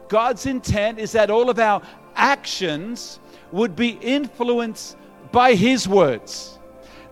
God's 0.09 0.47
intent 0.47 0.99
is 0.99 1.13
that 1.13 1.31
all 1.31 1.51
of 1.51 1.59
our 1.59 1.83
actions 2.17 3.21
would 3.53 3.77
be 3.77 3.91
influenced 4.01 4.97
by 5.33 5.55
His 5.55 5.89
words. 5.89 6.59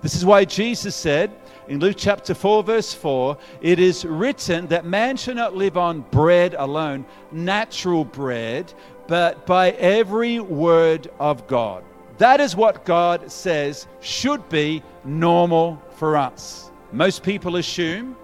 This 0.00 0.14
is 0.14 0.24
why 0.24 0.44
Jesus 0.44 0.96
said 0.96 1.30
in 1.68 1.78
Luke 1.78 1.96
chapter 1.96 2.34
4, 2.34 2.64
verse 2.64 2.92
4, 2.92 3.36
it 3.60 3.78
is 3.78 4.04
written 4.04 4.66
that 4.66 4.84
man 4.84 5.16
shall 5.16 5.34
not 5.34 5.54
live 5.54 5.76
on 5.76 6.00
bread 6.10 6.54
alone, 6.54 7.06
natural 7.30 8.04
bread, 8.04 8.72
but 9.06 9.46
by 9.46 9.70
every 9.72 10.40
word 10.40 11.08
of 11.20 11.46
God. 11.46 11.84
That 12.18 12.40
is 12.40 12.56
what 12.56 12.84
God 12.84 13.30
says 13.30 13.86
should 14.00 14.48
be 14.48 14.82
normal 15.04 15.80
for 15.96 16.16
us. 16.16 16.70
Most 16.92 17.22
people 17.22 17.56
assume 17.56 18.16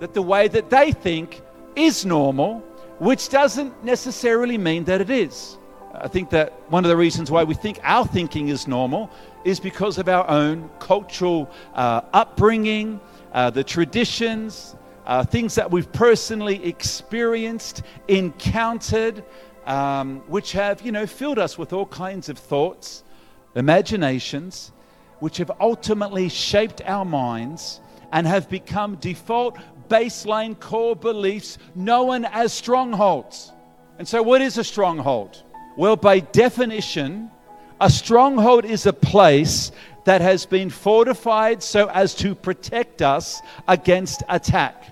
that 0.00 0.14
the 0.14 0.22
way 0.22 0.48
that 0.48 0.70
they 0.70 0.90
think 0.92 1.42
is 1.76 2.04
normal 2.04 2.62
which 3.04 3.28
doesn't 3.28 3.84
necessarily 3.84 4.56
mean 4.56 4.82
that 4.84 4.98
it 4.98 5.10
is. 5.10 5.58
I 5.92 6.08
think 6.08 6.30
that 6.30 6.54
one 6.70 6.86
of 6.86 6.88
the 6.88 6.96
reasons 6.96 7.30
why 7.30 7.44
we 7.44 7.52
think 7.52 7.78
our 7.82 8.06
thinking 8.06 8.48
is 8.48 8.66
normal 8.66 9.10
is 9.44 9.60
because 9.60 9.98
of 9.98 10.08
our 10.08 10.26
own 10.30 10.70
cultural 10.78 11.50
uh, 11.74 12.00
upbringing, 12.14 12.98
uh, 13.34 13.50
the 13.50 13.62
traditions, 13.62 14.74
uh, 15.04 15.22
things 15.22 15.54
that 15.54 15.70
we've 15.70 15.92
personally 15.92 16.64
experienced, 16.64 17.82
encountered, 18.08 19.22
um, 19.66 20.20
which 20.26 20.52
have, 20.52 20.80
you 20.80 20.90
know, 20.90 21.06
filled 21.06 21.38
us 21.38 21.58
with 21.58 21.74
all 21.74 21.86
kinds 21.86 22.30
of 22.30 22.38
thoughts, 22.38 23.04
imaginations, 23.54 24.72
which 25.20 25.36
have 25.36 25.50
ultimately 25.60 26.30
shaped 26.30 26.80
our 26.86 27.04
minds 27.04 27.82
and 28.12 28.26
have 28.26 28.48
become 28.48 28.96
default 28.96 29.58
baseline 29.88 30.58
core 30.58 30.96
beliefs 30.96 31.58
known 31.74 32.24
as 32.24 32.52
strongholds. 32.52 33.52
And 33.98 34.06
so, 34.06 34.22
what 34.22 34.42
is 34.42 34.58
a 34.58 34.64
stronghold? 34.64 35.42
Well, 35.76 35.96
by 35.96 36.20
definition, 36.20 37.30
a 37.80 37.90
stronghold 37.90 38.64
is 38.64 38.86
a 38.86 38.92
place 38.92 39.72
that 40.04 40.20
has 40.20 40.46
been 40.46 40.70
fortified 40.70 41.62
so 41.62 41.88
as 41.88 42.14
to 42.16 42.34
protect 42.34 43.02
us 43.02 43.40
against 43.66 44.22
attack. 44.28 44.84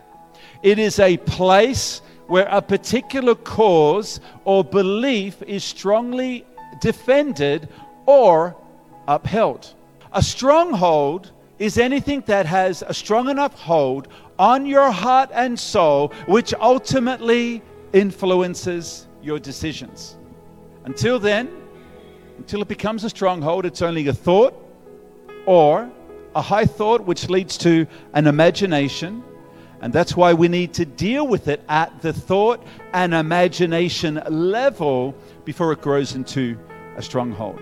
It 0.62 0.78
is 0.78 0.98
a 0.98 1.16
place 1.18 2.00
where 2.26 2.46
a 2.46 2.62
particular 2.62 3.34
cause 3.34 4.20
or 4.44 4.64
belief 4.64 5.42
is 5.42 5.64
strongly 5.64 6.46
defended 6.80 7.68
or 8.06 8.56
upheld. 9.06 9.74
A 10.12 10.22
stronghold 10.22 11.30
is 11.58 11.78
anything 11.78 12.22
that 12.26 12.46
has 12.46 12.82
a 12.86 12.94
strong 12.94 13.28
enough 13.28 13.54
hold 13.54 14.08
on 14.38 14.66
your 14.66 14.90
heart 14.90 15.30
and 15.32 15.58
soul, 15.58 16.12
which 16.26 16.54
ultimately 16.54 17.62
influences 17.92 19.06
your 19.22 19.38
decisions. 19.38 20.16
Until 20.84 21.18
then, 21.18 21.50
until 22.38 22.62
it 22.62 22.68
becomes 22.68 23.04
a 23.04 23.10
stronghold, 23.10 23.66
it's 23.66 23.82
only 23.82 24.08
a 24.08 24.12
thought 24.12 24.54
or 25.46 25.90
a 26.34 26.42
high 26.42 26.64
thought 26.64 27.02
which 27.02 27.28
leads 27.28 27.56
to 27.58 27.86
an 28.14 28.26
imagination. 28.26 29.22
And 29.80 29.92
that's 29.92 30.16
why 30.16 30.32
we 30.32 30.48
need 30.48 30.72
to 30.74 30.84
deal 30.84 31.26
with 31.26 31.48
it 31.48 31.62
at 31.68 32.00
the 32.02 32.12
thought 32.12 32.64
and 32.92 33.12
imagination 33.12 34.22
level 34.28 35.14
before 35.44 35.72
it 35.72 35.82
grows 35.82 36.14
into 36.14 36.58
a 36.96 37.02
stronghold. 37.02 37.60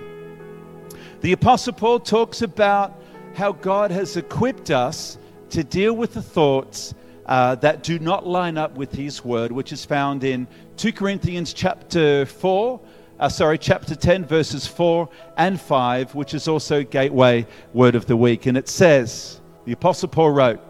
The 1.23 1.33
Apostle 1.33 1.73
Paul 1.73 2.01
talks 2.01 2.43
about 2.43 3.01
how 3.35 3.53
God 3.53 3.91
has 3.91 4.17
equipped 4.17 4.71
us 4.71 5.19
to 5.51 5.65
deal 5.65 5.95
with 5.95 6.15
the 6.15 6.23
thoughts 6.23 6.95
uh, 7.27 7.55
that 7.57 7.83
do 7.83 7.99
not 7.99 8.27
line 8.27 8.57
up 8.57 8.77
with 8.77 8.93
his 8.93 9.25
word, 9.25 9.53
which 9.53 9.73
is 9.73 9.85
found 9.85 10.25
in 10.25 10.47
2 10.77 10.93
Corinthians 10.93 11.53
chapter 11.53 12.25
4, 12.27 12.81
uh, 13.19 13.29
sorry, 13.29 13.59
chapter 13.59 13.95
10, 13.95 14.25
verses 14.25 14.67
4 14.67 15.09
and 15.37 15.61
5, 15.61 16.15
which 16.15 16.35
is 16.35 16.49
also 16.49 16.83
Gateway 16.83 17.47
Word 17.73 17.95
of 17.95 18.07
the 18.07 18.17
Week. 18.17 18.47
And 18.47 18.57
it 18.57 18.69
says, 18.69 19.41
the 19.65 19.73
Apostle 19.73 20.09
Paul 20.09 20.31
wrote, 20.31 20.61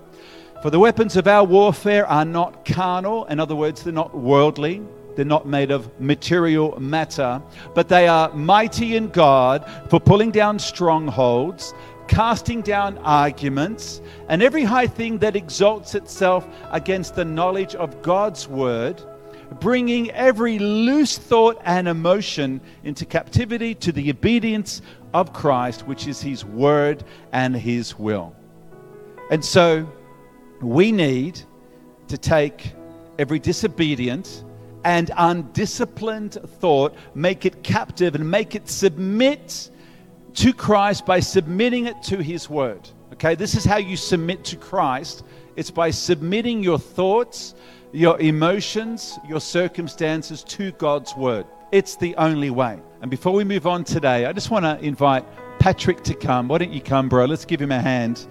For 0.63 0.71
the 0.71 0.79
weapons 0.79 1.17
of 1.17 1.29
our 1.29 1.45
warfare 1.45 2.07
are 2.07 2.25
not 2.25 2.65
carnal, 2.65 3.27
in 3.27 3.39
other 3.39 3.55
words, 3.55 3.85
they're 3.85 3.93
not 3.93 4.17
worldly. 4.17 4.83
They're 5.17 5.25
not 5.25 5.47
made 5.47 5.71
of 5.71 5.91
material 6.01 6.79
matter, 6.81 7.43
but 7.75 7.89
they 7.89 8.09
are 8.09 8.33
mighty 8.33 8.97
in 8.97 9.09
God 9.09 9.69
for 9.89 10.01
pulling 10.01 10.31
down 10.31 10.59
strongholds, 10.59 11.75
casting 12.11 12.61
down 12.61 12.99
arguments, 12.99 14.03
and 14.29 14.43
every 14.43 14.65
high 14.65 14.89
thing 14.89 15.17
that 15.19 15.37
exalts 15.37 15.95
itself 15.95 16.45
against 16.73 17.15
the 17.15 17.25
knowledge 17.25 17.77
of 17.77 18.03
God's 18.03 18.49
word, 18.49 19.01
bringing 19.61 20.11
every 20.11 20.59
loose 20.59 21.17
thought 21.17 21.57
and 21.65 21.87
emotion 21.87 22.61
into 22.83 23.07
captivity 23.07 23.77
to 23.77 23.93
the 23.93 24.11
obedience 24.11 24.83
of 25.15 25.33
Christ, 25.33 25.87
which 25.87 26.09
is 26.09 26.21
his 26.21 26.45
word 26.45 27.05
and 27.31 27.55
his 27.55 27.97
will. 27.97 28.35
And 29.31 29.45
so 29.45 29.89
we 30.61 30.91
need 30.91 31.41
to 32.09 32.19
take 32.19 32.75
every 33.21 33.39
disobedient 33.39 34.43
and 34.85 35.13
undisciplined 35.17 36.39
thought, 36.59 36.93
make 37.15 37.47
it 37.47 37.63
captive, 37.63 38.17
and 38.17 38.29
make 38.29 38.57
it 38.57 38.69
submit 38.69 39.70
to 40.35 40.53
Christ 40.53 41.07
by 41.07 41.21
submitting 41.21 41.87
it 41.87 42.03
to 42.05 42.23
His 42.23 42.49
Word. 42.49 42.89
Okay, 43.15 43.35
this 43.35 43.55
is 43.55 43.65
how 43.65 43.77
you 43.77 43.97
submit 43.97 44.45
to 44.45 44.57
Christ 44.57 45.25
it's 45.57 45.71
by 45.71 45.91
submitting 45.91 46.63
your 46.63 46.79
thoughts, 46.79 47.55
your 47.93 48.19
emotions, 48.21 49.19
your 49.29 49.41
circumstances 49.41 50.43
to 50.45 50.73
God's 50.73 51.15
Word. 51.17 51.45
It's 51.73 51.97
the 51.97 52.15
only 52.17 52.51
way. 52.51 52.81
And 53.03 53.11
before 53.11 53.33
we 53.33 53.45
move 53.45 53.67
on 53.67 53.85
today, 53.85 54.25
I 54.27 54.33
just 54.33 54.51
want 54.51 54.65
to 54.65 54.79
invite 54.83 55.25
Patrick 55.59 56.03
to 56.05 56.15
come. 56.15 56.49
Why 56.49 56.59
don't 56.59 56.73
you 56.73 56.81
come, 56.81 57.09
bro? 57.11 57.25
Let's 57.27 57.45
give 57.45 57.61
him 57.61 57.73
a 57.73 57.81
hand. 57.81 58.27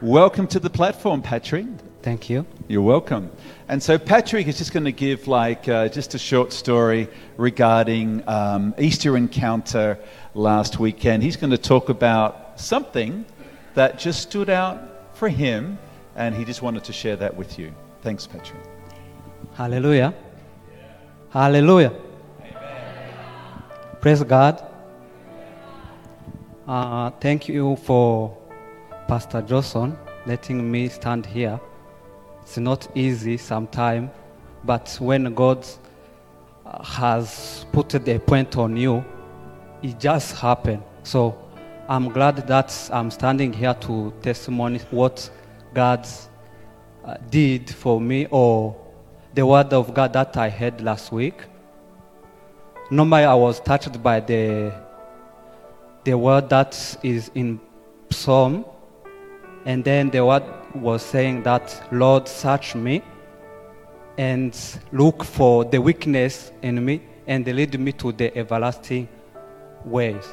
Welcome 0.00 0.46
to 0.48 0.60
the 0.60 0.70
platform, 0.70 1.20
Patrick. 1.22 1.66
Thank 2.04 2.28
you. 2.28 2.44
You're 2.68 2.82
welcome. 2.82 3.30
And 3.66 3.82
so 3.82 3.96
Patrick 3.96 4.46
is 4.46 4.58
just 4.58 4.74
going 4.74 4.84
to 4.84 4.92
give 4.92 5.26
like 5.26 5.66
uh, 5.70 5.88
just 5.88 6.12
a 6.12 6.18
short 6.18 6.52
story 6.52 7.08
regarding 7.38 8.22
um, 8.28 8.74
Easter 8.78 9.16
encounter 9.16 9.98
last 10.34 10.78
weekend. 10.78 11.22
He's 11.22 11.36
going 11.36 11.52
to 11.52 11.56
talk 11.56 11.88
about 11.88 12.60
something 12.60 13.24
that 13.72 13.98
just 13.98 14.20
stood 14.20 14.50
out 14.50 15.16
for 15.16 15.30
him, 15.30 15.78
and 16.14 16.34
he 16.34 16.44
just 16.44 16.60
wanted 16.60 16.84
to 16.84 16.92
share 16.92 17.16
that 17.16 17.34
with 17.34 17.58
you. 17.58 17.72
Thanks, 18.02 18.26
Patrick. 18.26 18.60
Hallelujah. 19.54 20.12
Hallelujah. 21.30 21.94
Amen. 22.42 23.62
Praise 24.02 24.22
God. 24.24 24.62
Uh, 26.68 27.08
thank 27.12 27.48
you 27.48 27.76
for 27.76 28.36
Pastor 29.08 29.40
Johnson 29.40 29.96
letting 30.26 30.70
me 30.70 30.90
stand 30.90 31.24
here. 31.24 31.58
It's 32.44 32.58
not 32.58 32.86
easy 32.94 33.36
sometimes, 33.38 34.10
but 34.64 34.96
when 35.00 35.34
God 35.34 35.66
uh, 36.66 36.84
has 36.84 37.64
put 37.72 37.94
a 37.94 38.18
point 38.18 38.56
on 38.58 38.76
you, 38.76 39.04
it 39.82 39.98
just 39.98 40.36
happened. 40.36 40.82
So 41.02 41.36
I'm 41.88 42.10
glad 42.10 42.36
that 42.46 42.90
I'm 42.92 43.10
standing 43.10 43.52
here 43.52 43.74
to 43.80 44.12
testimony 44.22 44.78
what 44.90 45.30
God 45.72 46.06
uh, 47.04 47.16
did 47.30 47.70
for 47.70 48.00
me 48.00 48.26
or 48.30 48.76
the 49.34 49.44
word 49.44 49.72
of 49.72 49.94
God 49.94 50.12
that 50.12 50.36
I 50.36 50.48
heard 50.48 50.80
last 50.80 51.12
week. 51.12 51.42
Normally, 52.90 53.24
I 53.24 53.34
was 53.34 53.58
touched 53.60 54.02
by 54.02 54.20
the 54.20 54.72
the 56.04 56.16
word 56.16 56.50
that 56.50 56.98
is 57.02 57.30
in 57.34 57.58
Psalm, 58.10 58.66
and 59.64 59.84
then 59.84 60.10
the 60.10 60.24
word 60.24 60.44
was 60.74 61.02
saying 61.02 61.42
that 61.44 61.86
Lord, 61.90 62.28
search 62.28 62.74
me 62.74 63.02
and 64.18 64.56
look 64.92 65.24
for 65.24 65.64
the 65.64 65.80
weakness 65.80 66.52
in 66.62 66.84
me 66.84 67.02
and 67.26 67.46
lead 67.46 67.78
me 67.78 67.92
to 67.92 68.12
the 68.12 68.36
everlasting 68.36 69.08
ways. 69.84 70.24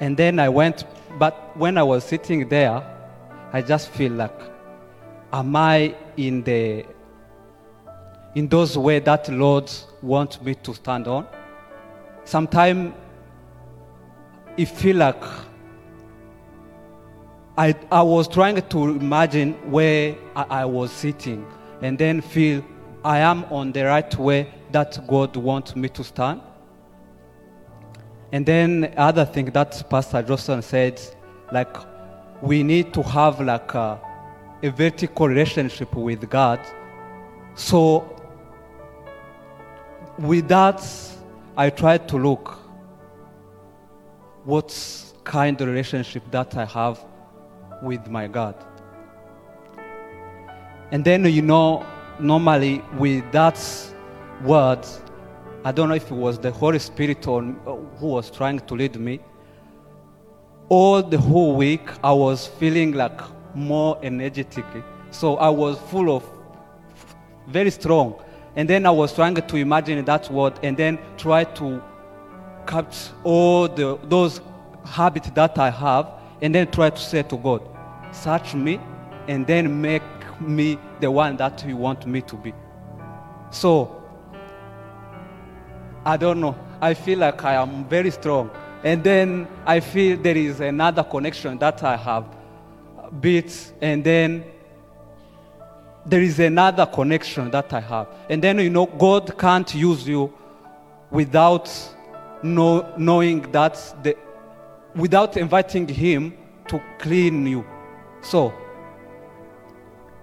And 0.00 0.16
then 0.16 0.38
I 0.38 0.48
went, 0.48 0.84
but 1.18 1.56
when 1.56 1.78
I 1.78 1.82
was 1.82 2.04
sitting 2.04 2.48
there, 2.48 2.82
I 3.52 3.62
just 3.62 3.90
feel 3.90 4.12
like, 4.12 4.38
am 5.32 5.54
I 5.56 5.94
in 6.16 6.42
the 6.42 6.84
in 8.34 8.48
those 8.48 8.76
way 8.76 8.98
that 8.98 9.28
Lord 9.28 9.70
wants 10.02 10.40
me 10.40 10.56
to 10.56 10.74
stand 10.74 11.06
on? 11.06 11.26
Sometimes 12.24 12.92
it 14.56 14.66
feel 14.66 14.96
like 14.96 15.22
I, 17.56 17.74
I 17.92 18.02
was 18.02 18.26
trying 18.26 18.60
to 18.60 18.84
imagine 18.88 19.52
where 19.70 20.16
I, 20.34 20.46
I 20.50 20.64
was 20.64 20.90
sitting 20.90 21.46
and 21.82 21.96
then 21.96 22.20
feel 22.20 22.64
I 23.04 23.18
am 23.18 23.44
on 23.44 23.70
the 23.70 23.84
right 23.84 24.12
way 24.16 24.52
that 24.72 25.06
God 25.06 25.36
wants 25.36 25.76
me 25.76 25.88
to 25.90 26.02
stand. 26.02 26.40
And 28.32 28.44
then 28.44 28.92
other 28.96 29.24
thing 29.24 29.46
that 29.46 29.88
Pastor 29.88 30.20
Johnson 30.22 30.62
said, 30.62 31.00
like 31.52 31.76
we 32.42 32.64
need 32.64 32.92
to 32.94 33.02
have 33.04 33.40
like 33.40 33.72
a, 33.74 34.00
a 34.64 34.70
vertical 34.70 35.28
relationship 35.28 35.94
with 35.94 36.28
God. 36.28 36.58
So 37.54 38.20
with 40.18 40.48
that, 40.48 40.84
I 41.56 41.70
tried 41.70 42.08
to 42.08 42.16
look 42.16 42.58
what 44.42 44.76
kind 45.22 45.60
of 45.60 45.68
relationship 45.68 46.28
that 46.32 46.56
I 46.56 46.64
have 46.64 46.98
with 47.82 48.08
my 48.08 48.26
God. 48.26 48.54
And 50.90 51.04
then, 51.04 51.24
you 51.24 51.42
know, 51.42 51.86
normally 52.18 52.82
with 52.98 53.30
that 53.32 53.58
word, 54.42 54.86
I 55.64 55.72
don't 55.72 55.88
know 55.88 55.94
if 55.94 56.10
it 56.10 56.14
was 56.14 56.38
the 56.38 56.50
Holy 56.50 56.78
Spirit 56.78 57.26
or 57.26 57.42
uh, 57.42 57.76
who 57.98 58.08
was 58.08 58.30
trying 58.30 58.60
to 58.60 58.74
lead 58.74 58.96
me. 58.96 59.20
All 60.68 61.02
the 61.02 61.18
whole 61.18 61.56
week, 61.56 61.88
I 62.02 62.12
was 62.12 62.46
feeling 62.46 62.92
like 62.92 63.20
more 63.54 63.98
energetic. 64.02 64.64
So 65.10 65.36
I 65.36 65.48
was 65.48 65.78
full 65.90 66.14
of 66.14 66.24
very 67.48 67.70
strong. 67.70 68.22
And 68.56 68.68
then 68.68 68.86
I 68.86 68.90
was 68.90 69.14
trying 69.14 69.34
to 69.34 69.56
imagine 69.56 70.04
that 70.04 70.30
word 70.30 70.58
and 70.62 70.76
then 70.76 70.98
try 71.16 71.44
to 71.44 71.82
capture 72.66 73.12
all 73.24 73.68
the, 73.68 73.98
those 74.04 74.40
habits 74.84 75.30
that 75.30 75.58
I 75.58 75.70
have 75.70 76.08
and 76.44 76.54
then 76.54 76.70
try 76.70 76.90
to 76.90 77.00
say 77.00 77.22
to 77.22 77.38
God, 77.38 77.62
search 78.12 78.52
me 78.54 78.78
and 79.28 79.46
then 79.46 79.80
make 79.80 80.02
me 80.42 80.78
the 81.00 81.10
one 81.10 81.38
that 81.38 81.64
you 81.66 81.74
want 81.74 82.06
me 82.06 82.20
to 82.20 82.36
be. 82.36 82.52
So, 83.50 84.02
I 86.04 86.18
don't 86.18 86.42
know. 86.42 86.54
I 86.82 86.92
feel 86.92 87.20
like 87.20 87.42
I 87.42 87.54
am 87.54 87.86
very 87.86 88.10
strong. 88.10 88.50
And 88.82 89.02
then 89.02 89.48
I 89.64 89.80
feel 89.80 90.18
there 90.18 90.36
is 90.36 90.60
another 90.60 91.02
connection 91.02 91.56
that 91.60 91.82
I 91.82 91.96
have 91.96 92.26
built, 93.22 93.72
and 93.80 94.04
then 94.04 94.44
there 96.04 96.20
is 96.20 96.38
another 96.40 96.84
connection 96.84 97.50
that 97.52 97.72
I 97.72 97.80
have. 97.80 98.08
And 98.28 98.44
then, 98.44 98.58
you 98.58 98.68
know, 98.68 98.84
God 98.84 99.38
can't 99.38 99.74
use 99.74 100.06
you 100.06 100.30
without 101.10 101.70
know, 102.42 102.92
knowing 102.98 103.50
that, 103.52 103.74
the, 104.02 104.14
without 104.94 105.36
inviting 105.36 105.86
Him 105.88 106.34
to 106.68 106.80
clean 106.98 107.46
you. 107.46 107.64
So, 108.22 108.52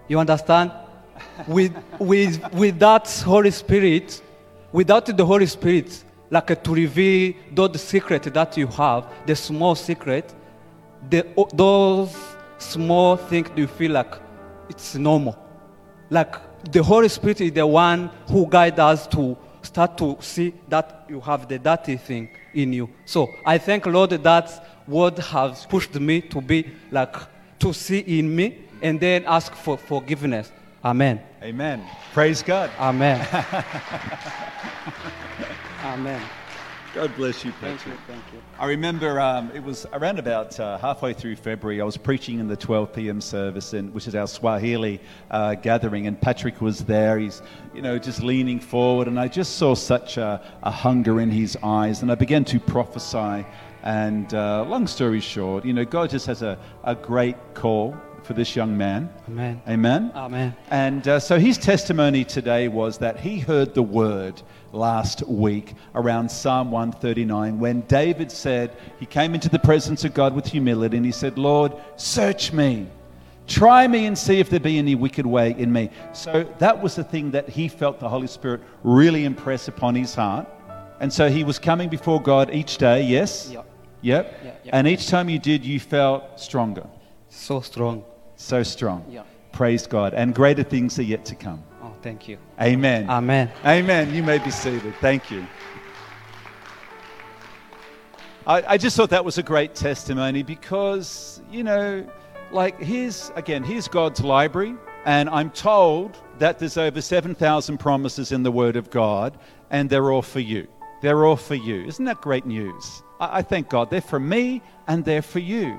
you 0.07 0.19
understand? 0.19 0.71
with, 1.47 1.73
with, 1.99 2.53
with 2.53 2.79
that 2.79 3.09
Holy 3.25 3.51
Spirit, 3.51 4.21
without 4.71 5.05
the 5.05 5.25
Holy 5.25 5.45
Spirit, 5.45 6.03
like 6.29 6.63
to 6.63 6.73
reveal 6.73 7.33
those 7.51 7.81
secret 7.81 8.23
that 8.23 8.57
you 8.57 8.67
have, 8.67 9.11
the 9.25 9.35
small 9.35 9.75
secret, 9.75 10.33
the, 11.09 11.25
those 11.53 12.15
small 12.57 13.17
things 13.17 13.49
you 13.55 13.67
feel 13.67 13.91
like 13.91 14.15
it's 14.69 14.95
normal. 14.95 15.37
Like 16.09 16.35
the 16.71 16.81
Holy 16.81 17.09
Spirit 17.09 17.41
is 17.41 17.51
the 17.51 17.67
one 17.67 18.09
who 18.27 18.47
guides 18.47 18.79
us 18.79 19.07
to 19.07 19.37
start 19.71 19.97
to 19.97 20.17
see 20.19 20.53
that 20.67 21.05
you 21.07 21.21
have 21.21 21.47
the 21.47 21.57
dirty 21.57 21.95
thing 21.95 22.29
in 22.53 22.73
you. 22.73 22.89
So 23.05 23.33
I 23.45 23.57
thank 23.57 23.85
Lord 23.85 24.09
that 24.11 24.67
word 24.87 25.17
has 25.19 25.65
pushed 25.65 25.95
me 25.95 26.19
to 26.21 26.41
be 26.41 26.67
like 26.91 27.15
to 27.59 27.73
see 27.73 27.99
in 27.99 28.35
me 28.35 28.57
and 28.81 28.99
then 28.99 29.23
ask 29.25 29.53
for 29.53 29.77
forgiveness. 29.77 30.51
Amen. 30.83 31.21
Amen. 31.41 31.83
Praise 32.13 32.43
God. 32.43 32.69
Amen. 32.79 33.25
Amen. 35.83 36.21
God 36.93 37.15
bless 37.15 37.45
you, 37.45 37.53
Thank 37.53 37.77
Patrick. 37.79 37.95
you. 37.95 38.01
Thank 38.05 38.23
you. 38.33 38.41
I 38.59 38.65
remember 38.65 39.17
um, 39.21 39.49
it 39.55 39.63
was 39.63 39.85
around 39.93 40.19
about 40.19 40.59
uh, 40.59 40.77
halfway 40.77 41.13
through 41.13 41.37
February. 41.37 41.79
I 41.79 41.85
was 41.85 41.95
preaching 41.95 42.39
in 42.39 42.49
the 42.49 42.57
12 42.57 42.93
p.m. 42.93 43.21
service, 43.21 43.73
in, 43.73 43.93
which 43.93 44.09
is 44.09 44.15
our 44.15 44.27
Swahili 44.27 44.99
uh, 45.29 45.55
gathering, 45.55 46.07
and 46.07 46.19
Patrick 46.19 46.59
was 46.59 46.79
there. 46.79 47.17
He's, 47.17 47.41
you 47.73 47.81
know, 47.81 47.97
just 47.97 48.21
leaning 48.21 48.59
forward, 48.59 49.07
and 49.07 49.17
I 49.17 49.29
just 49.29 49.55
saw 49.55 49.73
such 49.73 50.17
a, 50.17 50.41
a 50.63 50.71
hunger 50.71 51.21
in 51.21 51.31
his 51.31 51.57
eyes, 51.63 52.01
and 52.01 52.11
I 52.11 52.15
began 52.15 52.43
to 52.45 52.59
prophesy. 52.59 53.45
And 53.83 54.33
uh, 54.33 54.65
long 54.65 54.85
story 54.85 55.21
short, 55.21 55.63
you 55.63 55.71
know, 55.71 55.85
God 55.85 56.09
just 56.09 56.25
has 56.25 56.41
a, 56.41 56.59
a 56.83 56.93
great 56.93 57.37
call 57.53 57.95
for 58.23 58.33
this 58.33 58.55
young 58.55 58.77
man. 58.77 59.09
Amen. 59.27 59.61
Amen. 59.67 60.11
Amen. 60.15 60.55
And 60.69 61.07
uh, 61.07 61.19
so 61.19 61.39
his 61.39 61.57
testimony 61.57 62.23
today 62.23 62.67
was 62.67 62.97
that 62.99 63.19
he 63.19 63.39
heard 63.39 63.73
the 63.73 63.83
word 63.83 64.41
last 64.73 65.23
week 65.27 65.73
around 65.95 66.29
Psalm 66.29 66.71
139 66.71 67.59
when 67.59 67.81
David 67.81 68.31
said, 68.31 68.75
he 68.99 69.05
came 69.05 69.33
into 69.33 69.49
the 69.49 69.59
presence 69.59 70.03
of 70.03 70.13
God 70.13 70.35
with 70.35 70.45
humility 70.47 70.97
and 70.97 71.05
he 71.05 71.11
said, 71.11 71.37
Lord, 71.37 71.73
search 71.95 72.53
me. 72.53 72.87
Try 73.47 73.87
me 73.87 74.05
and 74.05 74.17
see 74.17 74.39
if 74.39 74.49
there 74.49 74.59
be 74.59 74.77
any 74.77 74.95
wicked 74.95 75.25
way 75.25 75.55
in 75.57 75.73
me. 75.73 75.89
So 76.13 76.47
that 76.59 76.81
was 76.81 76.95
the 76.95 77.03
thing 77.03 77.31
that 77.31 77.49
he 77.49 77.67
felt 77.67 77.99
the 77.99 78.07
Holy 78.07 78.27
Spirit 78.27 78.61
really 78.83 79.25
impress 79.25 79.67
upon 79.67 79.95
his 79.95 80.15
heart. 80.15 80.47
And 81.01 81.11
so 81.11 81.29
he 81.29 81.43
was 81.43 81.59
coming 81.59 81.89
before 81.89 82.21
God 82.21 82.53
each 82.53 82.77
day, 82.77 83.01
yes? 83.01 83.49
Yep. 83.51 83.65
Yep. 84.01 84.39
Yeah, 84.43 84.51
yeah. 84.63 84.71
And 84.73 84.87
each 84.87 85.07
time 85.07 85.29
you 85.29 85.39
did, 85.39 85.65
you 85.65 85.79
felt 85.79 86.39
stronger. 86.39 86.87
So 87.29 87.61
strong. 87.61 88.03
So 88.41 88.63
strong. 88.63 89.05
Yeah. 89.07 89.23
Praise 89.51 89.85
God. 89.85 90.13
And 90.13 90.33
greater 90.33 90.63
things 90.63 90.97
are 90.97 91.03
yet 91.03 91.23
to 91.25 91.35
come. 91.35 91.63
Oh, 91.83 91.93
thank 92.01 92.27
you. 92.27 92.37
Amen. 92.59 93.09
Amen. 93.09 93.51
Amen. 93.63 94.13
You 94.13 94.23
may 94.23 94.39
be 94.39 94.49
seated. 94.49 94.95
Thank 94.99 95.29
you. 95.29 95.45
I, 98.47 98.63
I 98.73 98.77
just 98.77 98.97
thought 98.97 99.11
that 99.11 99.23
was 99.23 99.37
a 99.37 99.43
great 99.43 99.75
testimony 99.75 100.41
because, 100.41 101.41
you 101.51 101.63
know, 101.63 102.05
like 102.51 102.81
here's, 102.81 103.31
again, 103.35 103.63
here's 103.63 103.87
God's 103.87 104.21
library, 104.21 104.73
and 105.05 105.29
I'm 105.29 105.51
told 105.51 106.17
that 106.39 106.57
there's 106.57 106.77
over 106.77 106.99
7,000 106.99 107.77
promises 107.77 108.31
in 108.31 108.41
the 108.41 108.51
Word 108.51 108.75
of 108.75 108.89
God, 108.89 109.37
and 109.69 109.87
they're 109.87 110.11
all 110.11 110.23
for 110.23 110.39
you. 110.39 110.67
They're 111.03 111.25
all 111.25 111.35
for 111.35 111.55
you. 111.55 111.85
Isn't 111.85 112.05
that 112.05 112.21
great 112.21 112.47
news? 112.47 113.03
I, 113.19 113.37
I 113.37 113.41
thank 113.43 113.69
God. 113.69 113.91
They're 113.91 114.01
for 114.01 114.19
me, 114.19 114.63
and 114.87 115.05
they're 115.05 115.21
for 115.21 115.39
you. 115.39 115.77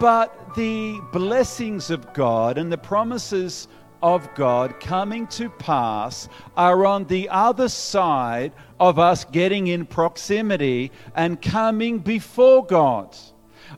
But 0.00 0.54
the 0.54 1.00
blessings 1.12 1.90
of 1.90 2.12
God 2.14 2.56
and 2.56 2.70
the 2.70 2.78
promises 2.78 3.66
of 4.02 4.32
God 4.36 4.78
coming 4.78 5.26
to 5.28 5.50
pass 5.50 6.28
are 6.56 6.86
on 6.86 7.04
the 7.06 7.28
other 7.30 7.68
side 7.68 8.52
of 8.78 8.98
us 8.98 9.24
getting 9.24 9.66
in 9.66 9.86
proximity 9.86 10.92
and 11.16 11.42
coming 11.42 11.98
before 11.98 12.64
God. 12.64 13.16